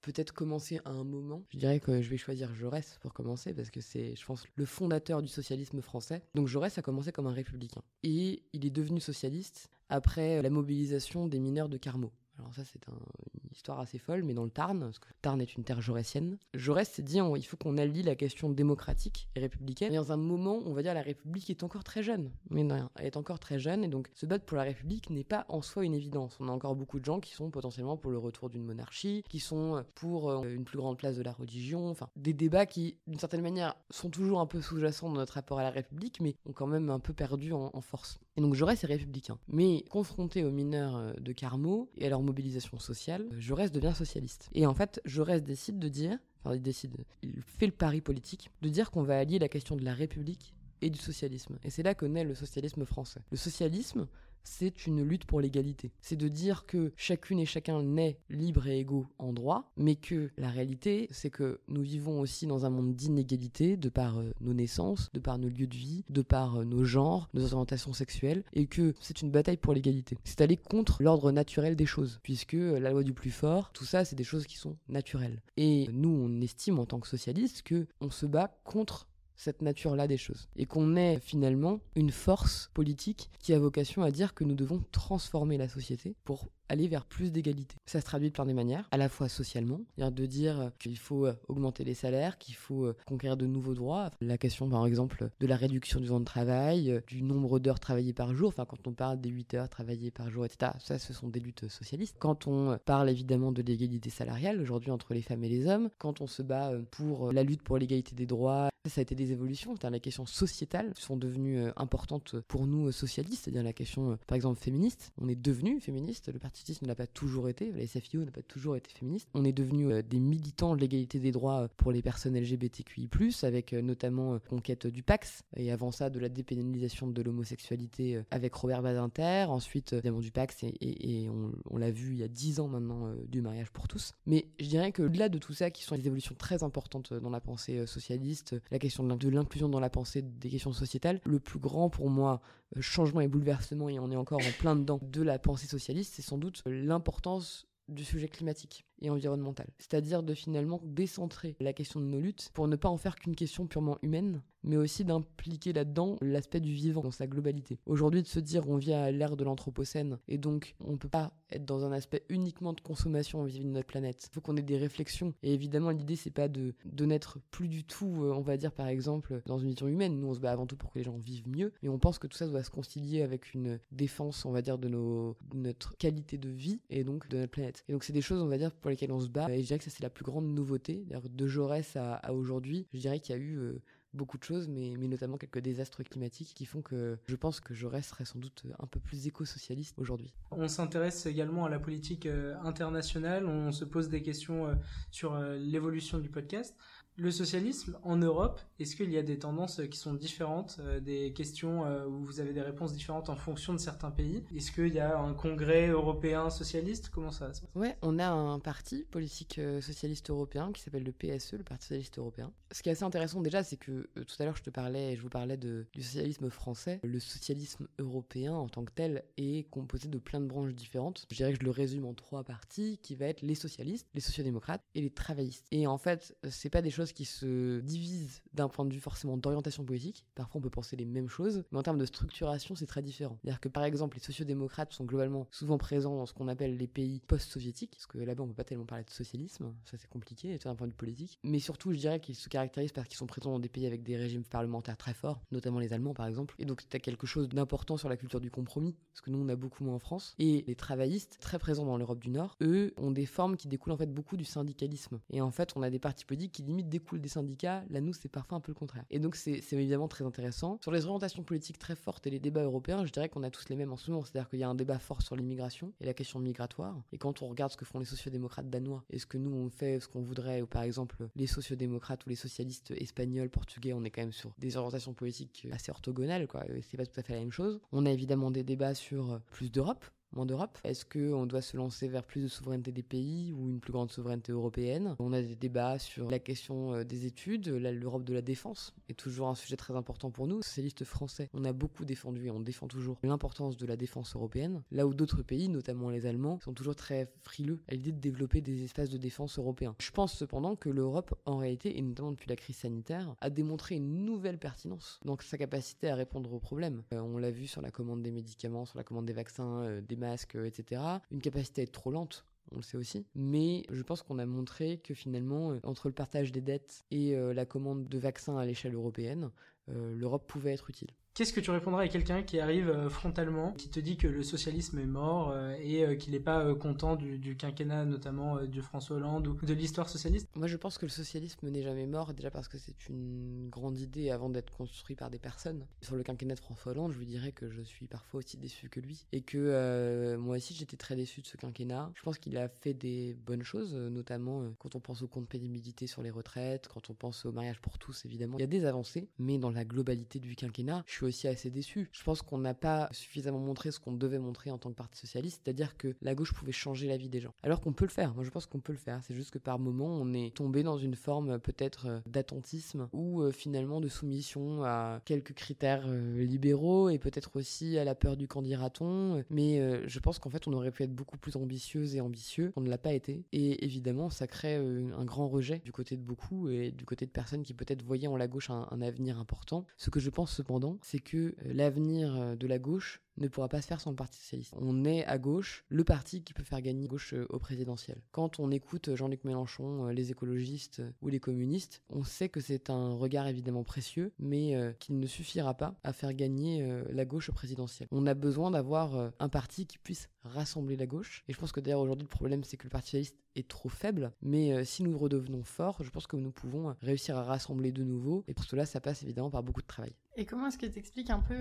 [0.00, 3.80] peut-être commencer à moment, je dirais que je vais choisir Jaurès pour commencer parce que
[3.80, 6.22] c'est, je pense, le fondateur du socialisme français.
[6.34, 11.26] Donc Jaurès a commencé comme un républicain et il est devenu socialiste après la mobilisation
[11.26, 12.12] des mineurs de Carmaux.
[12.38, 15.56] Alors ça, c'est une histoire assez folle, mais dans le Tarn, parce que Tarn est
[15.56, 19.90] une terre jaurétienne, Jaurès s'est dit, il faut qu'on allie la question démocratique et républicaine.
[19.90, 22.30] Mais dans un moment, on va dire, la République est encore très jeune.
[22.50, 25.24] Mais non, elle est encore très jeune, et donc se battre pour la République n'est
[25.24, 26.36] pas en soi une évidence.
[26.40, 29.40] On a encore beaucoup de gens qui sont potentiellement pour le retour d'une monarchie, qui
[29.40, 33.18] sont pour euh, une plus grande place de la religion, enfin, des débats qui, d'une
[33.18, 36.52] certaine manière, sont toujours un peu sous-jacents dans notre rapport à la République, mais ont
[36.52, 38.20] quand même un peu perdu en force.
[38.38, 39.36] Et donc Jaurès est républicain.
[39.48, 43.94] Mais confronté aux mineurs euh, de Carmaux et à leur mobilisation sociale, euh, Jaurès devient
[43.96, 44.48] socialiste.
[44.54, 48.52] Et en fait, Jaurès décide de dire, enfin il décide, il fait le pari politique,
[48.62, 51.58] de dire qu'on va allier la question de la République et du socialisme.
[51.64, 53.22] Et c'est là que naît le socialisme français.
[53.32, 54.06] Le socialisme,
[54.44, 55.92] c'est une lutte pour l'égalité.
[56.00, 60.30] C'est de dire que chacune et chacun naît libre et égaux en droit, mais que
[60.36, 64.54] la réalité, c'est que nous vivons aussi dans un monde d'inégalité de par euh, nos
[64.54, 68.44] naissances, de par nos lieux de vie, de par euh, nos genres, nos orientations sexuelles,
[68.52, 70.18] et que c'est une bataille pour l'égalité.
[70.24, 73.84] C'est aller contre l'ordre naturel des choses, puisque euh, la loi du plus fort, tout
[73.84, 75.42] ça, c'est des choses qui sont naturelles.
[75.56, 80.06] Et nous, on estime en tant que socialistes que on se bat contre cette nature-là
[80.06, 80.48] des choses.
[80.56, 84.84] Et qu'on est finalement une force politique qui a vocation à dire que nous devons
[84.92, 87.76] transformer la société pour aller vers plus d'égalité.
[87.86, 91.26] Ça se traduit de plein de manières, à la fois socialement, de dire qu'il faut
[91.26, 94.10] euh, augmenter les salaires, qu'il faut euh, conquérir de nouveaux droits.
[94.20, 97.80] La question, par exemple, de la réduction du temps de travail, euh, du nombre d'heures
[97.80, 100.98] travaillées par jour, enfin, quand on parle des 8 heures travaillées par jour, etc., ça,
[100.98, 102.16] ce sont des luttes socialistes.
[102.18, 106.20] Quand on parle évidemment de l'égalité salariale, aujourd'hui, entre les femmes et les hommes, quand
[106.20, 109.72] on se bat pour la lutte pour l'égalité des droits, ça a été des évolutions,
[109.72, 114.60] c'est-à-dire la question sociétale sont devenues importantes pour nous socialistes, c'est-à-dire la question, par exemple,
[114.60, 115.12] féministe.
[115.18, 118.42] On est devenu féministe, le Parti ne l'a pas toujours été, la SFIO n'a pas
[118.42, 119.28] toujours été féministe.
[119.34, 123.08] On est devenu euh, des militants de l'égalité des droits euh, pour les personnes LGBTQI+,
[123.42, 128.54] avec euh, notamment conquête du Pax, et avant ça de la dépénalisation de l'homosexualité avec
[128.54, 131.28] Robert Badinter, ensuite évidemment du Pax, et,
[131.70, 134.12] on, l'a vu il y a dix ans maintenant, du mariage pour tous.
[134.26, 137.30] Mais je dirais que là de tout ça, qui sont des évolutions très importantes dans
[137.30, 141.58] la pensée socialiste, la question de l'inclusion dans la pensée des questions sociétales, le plus
[141.58, 142.40] grand pour moi
[142.80, 146.22] changement et bouleversement, et on est encore en plein dedans, de la pensée socialiste, c'est
[146.22, 149.66] sans doute l'importance du sujet climatique et environnemental.
[149.78, 153.36] C'est-à-dire de finalement décentrer la question de nos luttes pour ne pas en faire qu'une
[153.36, 157.78] question purement humaine, mais aussi d'impliquer là-dedans l'aspect du vivant dans sa globalité.
[157.86, 161.32] Aujourd'hui, de se dire on vit à l'ère de l'Anthropocène et donc on peut pas
[161.50, 164.28] être dans un aspect uniquement de consommation vis-à-vis de notre planète.
[164.30, 165.32] Il faut qu'on ait des réflexions.
[165.42, 168.72] Et évidemment, l'idée, c'est pas de, de n'être plus du tout, euh, on va dire
[168.72, 170.18] par exemple, dans une vision humaine.
[170.20, 172.18] Nous, on se bat avant tout pour que les gens vivent mieux, mais on pense
[172.18, 175.96] que tout ça doit se concilier avec une défense, on va dire, de, nos, notre
[175.96, 177.84] qualité de vie et donc de notre planète.
[177.88, 179.50] Et donc, c'est des choses, on va dire, pour lesquelles on se bat.
[179.50, 181.06] Et je dirais que ça, c'est la plus grande nouveauté.
[181.30, 183.56] De Jaurès à, aujourd'hui, je dirais qu'il y a eu.
[183.56, 183.82] Euh,
[184.14, 187.74] beaucoup de choses, mais, mais, notamment quelques désastres climatiques qui font que je pense que
[187.74, 190.32] Jaurès serait sans doute un peu plus éco-socialiste aujourd'hui.
[190.50, 194.74] On s'intéresse également à la politique euh, internationale, on se pose des questions euh,
[195.10, 196.74] sur l'évolution du podcast
[197.18, 201.32] le socialisme en Europe, est-ce qu'il y a des tendances qui sont différentes, euh, des
[201.32, 204.44] questions euh, où vous avez des réponses différentes en fonction de certains pays?
[204.54, 207.10] Est-ce qu'il y a un congrès européen socialiste?
[207.10, 211.02] Comment ça se passe Ouais, on a un parti politique euh, socialiste européen qui s'appelle
[211.02, 212.52] le PSE, le Parti socialiste européen.
[212.70, 215.22] Ce qui est assez intéressant déjà, c'est que tout à l'heure je te parlais, je
[215.22, 217.00] vous parlais du socialisme français.
[217.02, 221.26] Le socialisme européen en tant que tel est composé de plein de branches différentes.
[221.30, 224.20] Je dirais que je le résume en trois parties, qui va être les socialistes, les
[224.20, 225.66] sociodémocrates et les travaillistes.
[225.72, 229.36] Et en fait, c'est pas des choses qui se divisent d'un point de vue forcément
[229.36, 230.26] d'orientation politique.
[230.34, 233.38] Parfois, on peut penser les mêmes choses, mais en termes de structuration, c'est très différent.
[233.42, 236.86] C'est-à-dire que par exemple, les sociodémocrates sont globalement souvent présents dans ce qu'on appelle les
[236.86, 240.58] pays post-soviétiques, parce que là-bas, on peut pas tellement parler de socialisme, ça c'est compliqué
[240.58, 241.38] d'un point de vue politique.
[241.42, 244.02] Mais surtout, je dirais qu'ils se caractérisent parce qu'ils sont présents dans des pays avec
[244.02, 246.54] des régimes parlementaires très forts, notamment les Allemands par exemple.
[246.58, 249.48] Et donc, tu quelque chose d'important sur la culture du compromis, parce que nous, on
[249.48, 250.34] a beaucoup moins en France.
[250.38, 253.92] Et les travaillistes, très présents dans l'Europe du Nord, eux, ont des formes qui découlent
[253.92, 255.20] en fait beaucoup du syndicalisme.
[255.30, 258.12] Et en fait, on a des partis politiques qui limite découlent des syndicats, là nous
[258.12, 259.04] c'est parfois un peu le contraire.
[259.10, 260.78] Et donc c'est évidemment très intéressant.
[260.82, 263.68] Sur les orientations politiques très fortes et les débats européens, je dirais qu'on a tous
[263.68, 264.24] les mêmes en ce moment.
[264.24, 266.96] C'est-à-dire qu'il y a un débat fort sur l'immigration et la question migratoire.
[267.12, 269.70] Et quand on regarde ce que font les sociodémocrates danois et ce que nous on
[269.70, 274.04] fait, ce qu'on voudrait, ou par exemple les sociodémocrates ou les socialistes espagnols, portugais, on
[274.04, 276.64] est quand même sur des orientations politiques assez orthogonales, quoi.
[276.82, 277.80] C'est pas tout à fait la même chose.
[277.92, 282.08] On a évidemment des débats sur plus d'Europe, moins d'Europe Est-ce qu'on doit se lancer
[282.08, 285.16] vers plus de souveraineté des pays ou une plus grande souveraineté européenne?
[285.18, 289.14] On a des débats sur la question euh, des études, l'Europe de la défense est
[289.14, 290.62] toujours un sujet très important pour nous.
[290.62, 294.82] Socialistes français, on a beaucoup défendu et on défend toujours l'importance de la défense européenne,
[294.90, 298.60] là où d'autres pays, notamment les Allemands, sont toujours très frileux à l'idée de développer
[298.60, 299.94] des espaces de défense européens.
[300.00, 303.96] Je pense cependant que l'Europe, en réalité, et notamment depuis la crise sanitaire, a démontré
[303.96, 307.02] une nouvelle pertinence dans sa capacité à répondre aux problèmes.
[307.12, 310.00] Euh, on l'a vu sur la commande des médicaments, sur la commande des vaccins, euh,
[310.00, 311.00] des masques, euh, etc.
[311.30, 313.24] Une capacité à être trop lente on le sait aussi.
[313.34, 317.34] Mais je pense qu'on a montré que finalement, euh, entre le partage des dettes et
[317.34, 319.50] euh, la commande de vaccins à l'échelle européenne,
[319.90, 321.08] l'Europe pouvait être utile.
[321.38, 324.42] Qu'est-ce que tu répondras à quelqu'un qui arrive euh, frontalement, qui te dit que le
[324.42, 329.18] socialisme est mort euh, et euh, qu'il n'est pas content du, quinquennat, notamment du François
[329.18, 330.48] Hollande ou de l'histoire socialiste?
[330.56, 334.00] Moi, je pense que le socialisme n'est jamais mort, déjà parce que c'est une grande
[334.00, 335.86] idée avant d'être construit par des personnes.
[336.02, 338.88] Sur le quinquennat de François Hollande, je lui dirais que je suis parfois aussi déçu
[338.88, 342.10] que lui et que moi aussi j'étais très déçu de ce quinquennat.
[342.16, 346.08] Je pense qu'il a fait des bonnes choses, notamment quand on pense au compte pénibilité
[346.08, 348.58] sur les retraites, quand on pense au mariage pour tous, évidemment.
[348.58, 351.70] Il y a des avancées, mais dans la globalité du quinquennat, je suis aussi assez
[351.70, 352.08] déçu.
[352.12, 355.18] Je pense qu'on n'a pas suffisamment montré ce qu'on devait montrer en tant que Parti
[355.18, 357.54] socialiste, c'est-à-dire que la gauche pouvait changer la vie des gens.
[357.62, 358.34] Alors qu'on peut le faire.
[358.34, 359.20] Moi, je pense qu'on peut le faire.
[359.22, 364.00] C'est juste que par moment, on est tombé dans une forme peut-être d'attentisme ou finalement
[364.00, 369.44] de soumission à quelques critères libéraux et peut-être aussi à la peur du candidaton.
[369.50, 372.72] Mais je pense qu'en fait, on aurait pu être beaucoup plus ambitieuse et ambitieux.
[372.76, 373.44] On ne l'a pas été.
[373.52, 377.30] Et évidemment, ça crée un grand rejet du côté de beaucoup et du côté de
[377.30, 379.84] personnes qui peut-être voyaient en la gauche un, un avenir important.
[379.96, 383.86] Ce que je pense cependant, c'est que l'avenir de la gauche ne pourra pas se
[383.86, 384.74] faire sans le Parti socialiste.
[384.78, 388.18] On est à gauche, le parti qui peut faire gagner gauche euh, au présidentiel.
[388.32, 392.60] Quand on écoute Jean-Luc Mélenchon, euh, les écologistes euh, ou les communistes, on sait que
[392.60, 397.48] c'est un regard évidemment précieux, mais qu'il ne suffira pas à faire gagner la gauche
[397.48, 398.08] au présidentiel.
[398.10, 401.44] On a besoin d'avoir un parti qui puisse rassembler la gauche.
[401.48, 403.88] Et je pense que d'ailleurs aujourd'hui le problème c'est que le Parti socialiste est trop
[403.88, 408.04] faible, mais si nous redevenons forts, je pense que nous pouvons réussir à rassembler de
[408.04, 408.44] nouveau.
[408.48, 410.14] Et pour cela, ça passe évidemment par beaucoup de travail.
[410.36, 411.56] Et comment est-ce que tu expliques un peu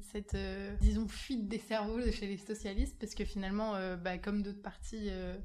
[0.00, 0.36] cette,
[0.80, 5.08] disons, fuite des cerveaux chez les socialistes, parce que finalement, euh, bah, comme d'autres partis
[5.10, 5.36] euh,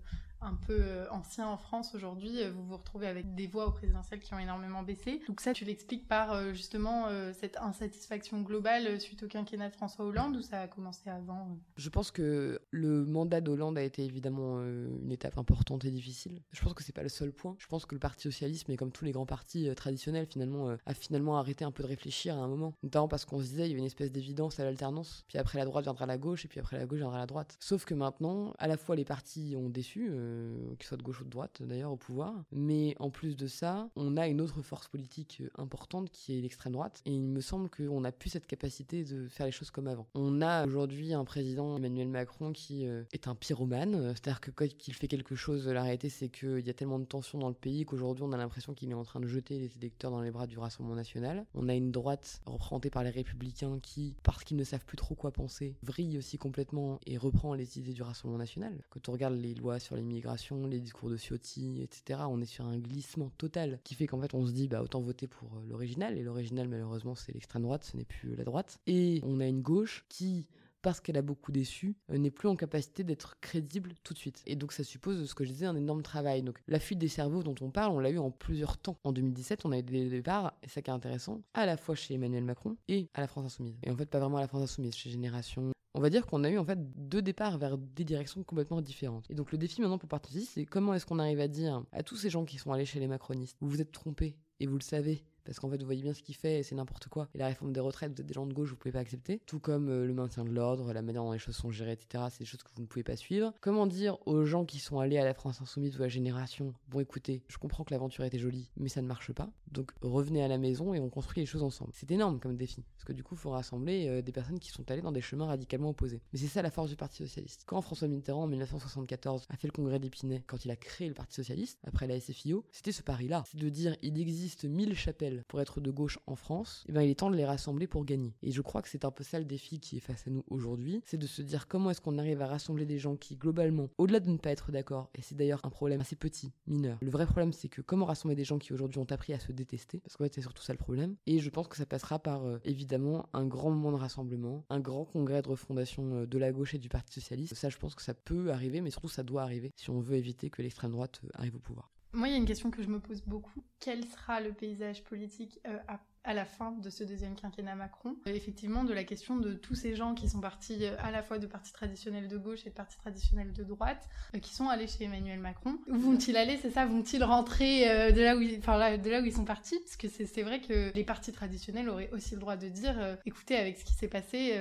[0.43, 3.71] un peu euh, ancien en France aujourd'hui, euh, vous vous retrouvez avec des voix au
[3.71, 5.21] présidentiel qui ont énormément baissé.
[5.27, 10.05] Donc ça, tu l'expliques par euh, justement cette insatisfaction globale suite au quinquennat de François
[10.05, 14.61] Hollande ou ça a commencé avant Je pense que le mandat d'Hollande a été évidemment
[14.63, 16.41] une étape importante et difficile.
[16.51, 17.55] Je pense que c'est pas le seul point.
[17.59, 20.93] Je pense que le Parti socialiste, mais comme tous les grands partis traditionnels, finalement, a
[20.93, 22.73] finalement arrêté un peu de réfléchir à un moment.
[22.83, 25.25] Notamment parce qu'on se disait il y avait une espèce d'évidence à l'alternance.
[25.27, 27.57] Puis après la droite viendra la gauche et puis après la gauche viendra la droite.
[27.59, 30.11] Sauf que maintenant, à la fois les partis ont déçu.
[30.33, 32.33] Euh, soit de gauche ou de droite d'ailleurs, au pouvoir.
[32.51, 36.41] Mais en plus de ça, on a une autre force politique euh, importante qui est
[36.41, 37.01] l'extrême droite.
[37.05, 40.07] Et il me semble qu'on n'a plus cette capacité de faire les choses comme avant.
[40.13, 44.13] On a aujourd'hui un président, Emmanuel Macron, qui euh, est un pyromane.
[44.13, 47.05] C'est-à-dire que quand il fait quelque chose, la réalité c'est qu'il y a tellement de
[47.05, 49.77] tensions dans le pays qu'aujourd'hui on a l'impression qu'il est en train de jeter les
[49.77, 51.45] électeurs dans les bras du Rassemblement national.
[51.53, 55.15] On a une droite représentée par les républicains qui, parce qu'ils ne savent plus trop
[55.15, 58.83] quoi penser, vrille aussi complètement et reprend les idées du Rassemblement national.
[58.89, 60.22] Quand on regarde les lois sur l'immigration,
[60.69, 62.21] les discours de Ciotti, etc.
[62.29, 65.01] On est sur un glissement total qui fait qu'en fait on se dit bah autant
[65.01, 68.79] voter pour euh, l'original et l'original malheureusement c'est l'extrême droite, ce n'est plus la droite.
[68.87, 70.47] Et on a une gauche qui
[70.83, 74.43] parce qu'elle a beaucoup déçu, euh, n'est plus en capacité d'être crédible tout de suite.
[74.45, 76.43] Et donc ça suppose, ce que je disais, un énorme travail.
[76.43, 78.97] Donc la fuite des cerveaux dont on parle, on l'a eu en plusieurs temps.
[79.03, 81.95] En 2017, on a eu des départs, et ça qui est intéressant, à la fois
[81.95, 83.79] chez Emmanuel Macron et à la France Insoumise.
[83.83, 86.43] Et en fait, pas vraiment à la France Insoumise, chez Génération, on va dire qu'on
[86.43, 89.25] a eu en fait deux départs vers des directions complètement différentes.
[89.29, 92.03] Et donc le défi maintenant pour Parti c'est comment est-ce qu'on arrive à dire à
[92.03, 94.77] tous ces gens qui sont allés chez les macronistes, vous vous êtes trompés et vous
[94.77, 97.29] le savez, parce qu'en fait vous voyez bien ce qu'il fait et c'est n'importe quoi.
[97.33, 99.41] Et la réforme des retraites, vous êtes des gens de gauche, vous pouvez pas accepter.
[99.45, 102.25] Tout comme euh, le maintien de l'ordre, la manière dont les choses sont gérées, etc.
[102.29, 103.53] C'est des choses que vous ne pouvez pas suivre.
[103.61, 106.73] Comment dire aux gens qui sont allés à la France Insoumise ou à la Génération,
[106.89, 109.49] bon écoutez, je comprends que l'aventure était jolie, mais ça ne marche pas.
[109.71, 111.91] Donc revenez à la maison et on construit les choses ensemble.
[111.93, 114.89] C'est énorme comme défi, parce que du coup faut rassembler euh, des personnes qui sont
[114.91, 116.21] allées dans des chemins radicalement opposés.
[116.31, 117.63] Mais c'est ça la force du Parti Socialiste.
[117.65, 121.13] Quand François Mitterrand en 1974 a fait le congrès d'Épinay, quand il a créé le
[121.13, 123.43] Parti Socialiste, après la SFIO, c'était ce pari-là.
[123.47, 127.01] C'est de dire il existe mille chapelles pour être de gauche en France, eh ben,
[127.01, 128.33] il est temps de les rassembler pour gagner.
[128.41, 130.43] Et je crois que c'est un peu ça le défi qui est face à nous
[130.49, 133.89] aujourd'hui, c'est de se dire comment est-ce qu'on arrive à rassembler des gens qui, globalement,
[133.97, 137.09] au-delà de ne pas être d'accord, et c'est d'ailleurs un problème assez petit, mineur, le
[137.09, 139.99] vrai problème c'est que comment rassembler des gens qui aujourd'hui ont appris à se détester,
[139.99, 142.45] parce qu'en fait c'est surtout ça le problème, et je pense que ça passera par
[142.45, 146.51] euh, évidemment un grand moment de rassemblement, un grand congrès de refondation euh, de la
[146.51, 147.55] gauche et du Parti Socialiste.
[147.55, 150.15] Ça je pense que ça peut arriver, mais surtout ça doit arriver si on veut
[150.15, 151.92] éviter que l'extrême droite euh, arrive au pouvoir.
[152.13, 153.63] Moi, il y a une question que je me pose beaucoup.
[153.79, 158.15] Quel sera le paysage politique à à la fin de ce deuxième quinquennat Macron.
[158.27, 161.21] Euh, effectivement, de la question de tous ces gens qui sont partis euh, à la
[161.21, 164.69] fois de partis traditionnels de gauche et de partis traditionnels de droite, euh, qui sont
[164.69, 165.77] allés chez Emmanuel Macron.
[165.87, 169.25] Où vont-ils aller, c'est ça Vont-ils rentrer de, là où ils, enfin, de là où
[169.25, 169.79] ils sont partis?
[169.79, 173.55] Parce que c'est vrai que les partis traditionnels auraient aussi le droit de dire, écoutez,
[173.55, 174.57] avec ce qui s'est passé,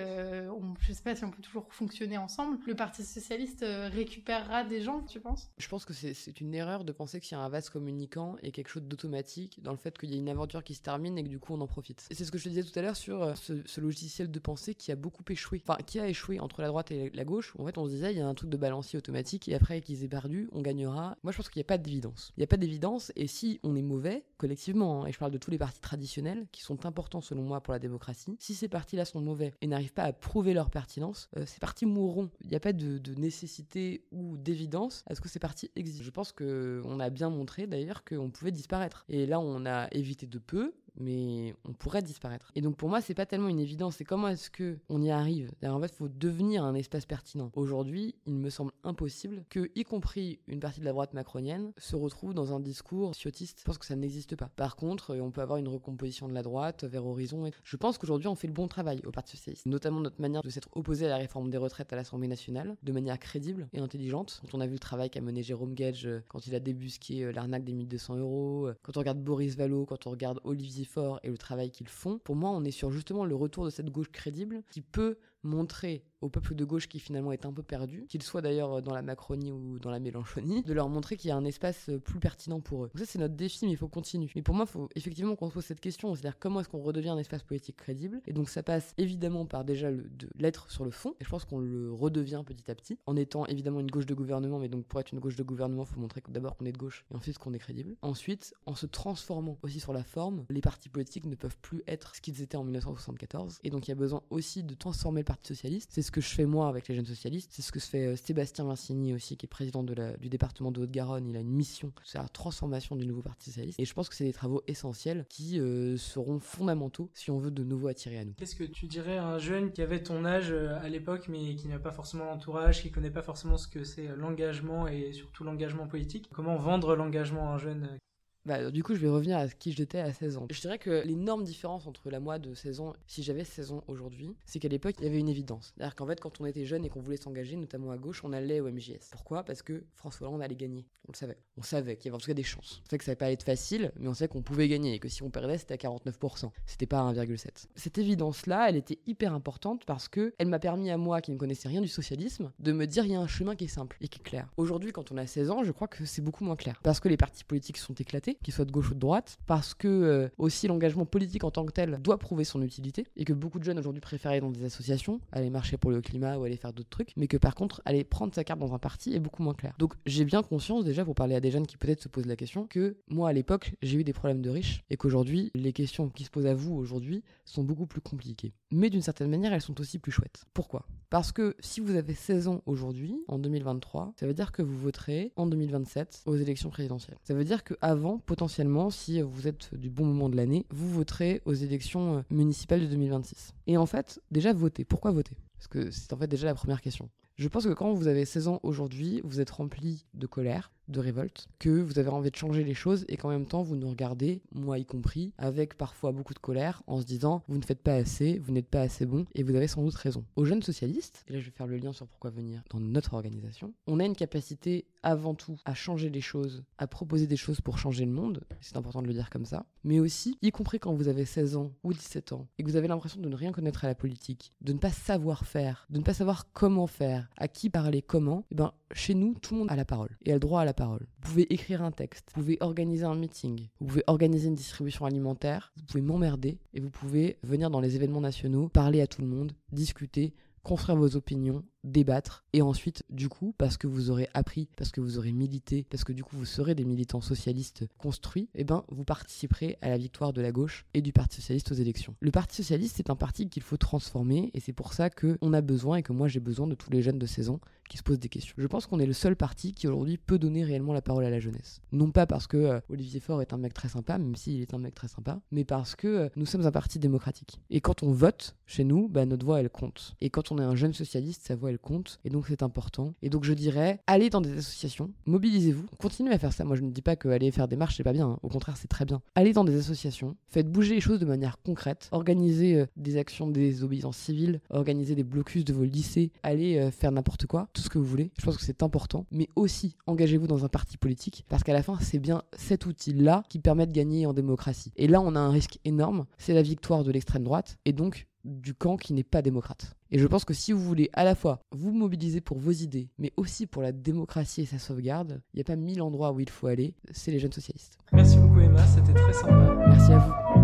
[0.51, 2.59] on, je sais pas si on peut toujours fonctionner ensemble.
[2.67, 5.51] Le Parti socialiste récupérera des gens, tu penses?
[5.59, 8.51] Je pense que c'est une erreur de penser qu'il y a un vase communicant et
[8.51, 11.25] quelque chose d'automatique dans le fait qu'il y a une aventure qui se termine et
[11.25, 12.07] que du coup on en profite.
[12.11, 14.75] C'est ce que je te disais tout à l'heure sur euh, ce, logiciel de pensée
[14.75, 15.63] qui a beaucoup échoué.
[15.67, 17.55] Enfin, qui a échoué entre la droite et la gauche.
[17.59, 19.81] En fait, on se disait, il y a un truc de balancier automatique et après
[19.81, 21.17] qu'ils aient perdu, on gagnera.
[21.23, 22.33] Moi, je pense qu'il n'y a pas d'évidence.
[22.37, 25.33] Il n'y a pas d'évidence et si on est mauvais, collectivement, hein, et je parle
[25.33, 28.69] de tous les partis traditionnels qui sont importants selon moi pour la démocratie, si ces
[28.69, 32.31] partis-là sont mauvais et n'arrivent pas à prouver leur pertinence, euh, ces partis mourront.
[32.43, 36.05] Il n'y a pas de, de nécessité ou d'évidence à ce que ces partis existent.
[36.05, 39.05] Je pense qu'on a bien montré d'ailleurs qu'on pouvait disparaître.
[39.09, 42.51] Et là, on a évité de peu, mais on pourrait disparaître.
[42.55, 45.11] Et donc pour moi, c'est pas tellement une évidence, c'est comment est-ce que on y
[45.11, 45.51] arrive?
[45.63, 47.51] En fait, il faut devenir un espace pertinent.
[47.55, 51.97] Aujourd'hui, il me semble impossible que, y compris une partie de la droite macronienne, se
[51.97, 53.61] retrouve dans un discours ciotiste.
[53.61, 54.51] Je pense que ça n'existe pas.
[54.57, 57.47] Par contre, on peut avoir une recomposition de la droite vers Horizon.
[57.47, 60.43] Et je pense qu'aujourd'hui, on fait le bon travail au Parti socialiste, notamment notre manière
[60.43, 63.81] de s'être opposé à la réforme des retraites à l'Assemblée nationale, de manière crédible et
[63.81, 64.41] intelligente.
[64.43, 67.25] Quand on a vu le travail qu'a mené Jérôme Gage euh, quand il a débusqué
[67.25, 70.82] euh, l'arnaque des 1200 euros, euh, quand on regarde Boris Vallot, quand on regarde Olivier
[70.85, 73.71] Faure et le travail qu'ils font, pour moi, on est sur justement le retour de
[73.71, 77.63] cette gauche crédible qui peut montrer au peuple de gauche qui finalement est un peu
[77.65, 81.29] perdu, qu'il soit d'ailleurs dans la Macronie ou dans la Mélenchonie, de leur montrer qu'il
[81.29, 82.91] y a un espace plus pertinent pour eux.
[82.95, 84.31] Donc ça c'est notre défi, mais il faut continuer.
[84.37, 86.81] Mais pour moi, il faut effectivement qu'on se pose cette question, c'est-à-dire comment est-ce qu'on
[86.81, 88.21] redevient un espace politique crédible.
[88.27, 89.91] Et donc ça passe évidemment par déjà
[90.39, 93.45] l'être sur le fond, et je pense qu'on le redevient petit à petit, en étant
[93.47, 96.01] évidemment une gauche de gouvernement, mais donc pour être une gauche de gouvernement, il faut
[96.01, 97.97] montrer d'abord qu'on est de gauche, et ensuite qu'on est crédible.
[98.03, 102.15] Ensuite, en se transformant aussi sur la forme, les partis politiques ne peuvent plus être
[102.15, 105.25] ce qu'ils étaient en 1974, et donc il y a besoin aussi de transformer le
[105.43, 107.51] C'est ce que je fais moi avec les jeunes socialistes.
[107.53, 110.81] C'est ce que se fait euh, Sébastien Vincini aussi, qui est président du département de
[110.81, 111.27] Haute-Garonne.
[111.27, 113.79] Il a une mission, c'est la transformation du nouveau Parti socialiste.
[113.79, 117.51] Et je pense que c'est des travaux essentiels qui euh, seront fondamentaux si on veut
[117.51, 118.35] de nouveau attirer à nous.
[118.35, 121.55] Qu'est-ce que tu dirais à un jeune qui avait ton âge euh, à l'époque, mais
[121.57, 125.45] qui n'a pas forcément l'entourage, qui connaît pas forcément ce que c'est l'engagement et surtout
[125.45, 126.29] l'engagement politique?
[126.33, 127.99] Comment vendre l'engagement à un jeune
[128.45, 130.47] bah, du coup, je vais revenir à qui j'étais à 16 ans.
[130.51, 133.85] Je dirais que l'énorme différence entre la moi de 16 ans, si j'avais 16 ans
[133.87, 135.73] aujourd'hui, c'est qu'à l'époque, il y avait une évidence.
[135.77, 138.33] C'est-à-dire qu'en fait, quand on était jeune et qu'on voulait s'engager, notamment à gauche, on
[138.33, 139.11] allait au MJS.
[139.11, 139.45] Pourquoi?
[139.45, 140.87] Parce que François Hollande allait gagner.
[141.09, 141.39] On le savait.
[141.57, 142.83] On savait qu'il y avait en tout cas des chances.
[142.85, 144.99] On savait que ça allait pas être facile, mais on savait qu'on pouvait gagner et
[144.99, 146.51] que si on perdait, c'était à 49%.
[146.67, 147.67] C'était pas à 1,7.
[147.77, 151.37] Cette évidence-là, elle était hyper importante parce que elle m'a permis à moi, qui ne
[151.37, 153.97] connaissais rien du socialisme, de me dire il y a un chemin qui est simple
[154.01, 154.49] et qui est clair.
[154.57, 156.81] Aujourd'hui, quand on a 16 ans, je crois que c'est beaucoup moins clair.
[156.83, 159.75] Parce que les partis politiques sont éclatés, qu'ils soient de gauche ou de droite parce
[159.75, 163.33] que euh, aussi l'engagement politique en tant que tel doit prouver son utilité, et que
[163.33, 166.45] beaucoup de jeunes aujourd'hui préfèrent aller dans des associations, aller marcher pour le climat ou
[166.45, 169.15] aller faire d'autres trucs, mais que par contre, aller prendre sa carte dans un parti
[169.15, 169.75] est beaucoup moins clair.
[169.79, 172.37] Donc j'ai bien conscience déjà, pour parler à des jeunes qui peut-être se posent la
[172.37, 176.09] question, que moi à l'époque, j'ai eu des problèmes de riches, et qu'aujourd'hui, les questions
[176.09, 178.53] qui se posent à vous aujourd'hui sont beaucoup plus compliquées.
[178.73, 180.45] Mais d'une certaine manière, elles sont aussi plus chouettes.
[180.55, 180.87] Pourquoi?
[181.11, 184.79] Parce que si vous avez 16 ans aujourd'hui, en 2023, ça veut dire que vous
[184.79, 187.19] voterez en 2027 aux élections présidentielles.
[187.23, 191.43] Ça veut dire qu'avant, potentiellement, si vous êtes du bon moment de l'année, vous voterez
[191.45, 193.53] aux élections euh, municipales de 2026.
[193.67, 194.87] Et en fait, déjà voter.
[194.87, 195.37] Pourquoi voter?
[195.59, 197.11] Parce que c'est en fait déjà la première question.
[197.37, 201.01] Je pense que quand vous avez 16 ans aujourd'hui, vous êtes rempli de colère, de
[201.01, 203.89] révolte, que vous avez envie de changer les choses et qu'en même temps vous nous
[203.89, 207.83] regardez, moi y compris, avec parfois beaucoup de colère en se disant vous ne faites
[207.83, 210.25] pas assez, vous n'êtes pas assez bon et vous avez sans doute raison.
[210.37, 213.15] Aux jeunes socialistes, et là je vais faire le lien sur pourquoi venir dans notre
[213.15, 217.61] organisation, on a une capacité avant tout à changer les choses, à proposer des choses
[217.61, 220.79] pour changer le monde, c'est important de le dire comme ça, mais aussi, y compris
[220.79, 223.35] quand vous avez 16 ans ou 17 ans et que vous avez l'impression de ne
[223.35, 226.87] rien connaître à la politique, de ne pas savoir faire, de ne pas savoir comment
[226.87, 230.17] faire, à qui parler, comment, eh ben chez nous tout le monde a la parole
[230.25, 231.07] et a le droit à la parole.
[231.23, 235.07] Vous pouvez écrire un texte, vous pouvez organiser un meeting, vous pouvez organiser une distribution
[235.07, 239.23] alimentaire, vous pouvez m'emmerder et vous pouvez venir dans les événements nationaux, parler à tout
[239.23, 242.45] le monde, discuter, construire vos opinions, débattre.
[242.53, 246.05] Et ensuite du coup parce que vous aurez appris parce que vous aurez milité parce
[246.05, 249.89] que du coup vous serez des militants socialistes construits et eh ben vous participerez à
[249.89, 252.15] la victoire de la gauche et du parti socialiste aux élections.
[252.21, 255.53] Le parti socialiste c'est un parti qu'il faut transformer et c'est pour ça que on
[255.53, 257.99] a besoin et que moi j'ai besoin de tous les jeunes de 16 ans qui
[257.99, 258.55] se posent des questions.
[258.57, 261.31] Je pense qu'on est le seul parti qui aujourd'hui peut donner réellement la parole à
[261.31, 261.81] la jeunesse.
[261.91, 264.75] Non pas parce que euh, Olivier Faure est un mec très sympa même s'il est
[264.75, 267.61] un mec très sympa mais parce que euh, nous sommes un parti démocratique.
[267.71, 270.15] Et quand on vote chez nous bah, notre voix elle compte.
[270.21, 273.15] Et quand on est un jeune socialiste sa voix compte, et donc c'est important.
[273.23, 276.65] Et donc je dirais, allez dans des associations, mobilisez-vous, continuez à faire ça.
[276.65, 278.39] Moi je ne dis pas que aller faire des marches c'est pas bien, hein.
[278.43, 279.23] au contraire c'est très bien.
[279.35, 283.47] Allez dans des associations, faites bouger les choses de manière concrète, organisez euh, des actions
[283.47, 287.83] de désobéissance civile, organisez des blocus de vos lycées, allez euh, faire n'importe quoi, tout
[287.83, 288.31] ce que vous voulez.
[288.39, 291.83] Je pense que c'est important, mais aussi engagez-vous dans un parti politique, parce qu'à la
[291.83, 294.93] fin c'est bien cet outil-là qui permet de gagner en démocratie.
[294.97, 298.27] Et là on a un risque énorme, c'est la victoire de l'extrême droite, et donc
[298.45, 299.97] du camp qui n'est pas démocrate.
[300.11, 303.09] Et je pense que si vous voulez à la fois vous mobiliser pour vos idées,
[303.19, 306.41] mais aussi pour la démocratie et sa sauvegarde, il n'y a pas mille endroits où
[306.41, 307.99] il faut aller, c'est les jeunes socialistes.
[308.13, 309.75] Merci beaucoup Emma, c'était très sympa.
[309.89, 310.62] Merci à vous.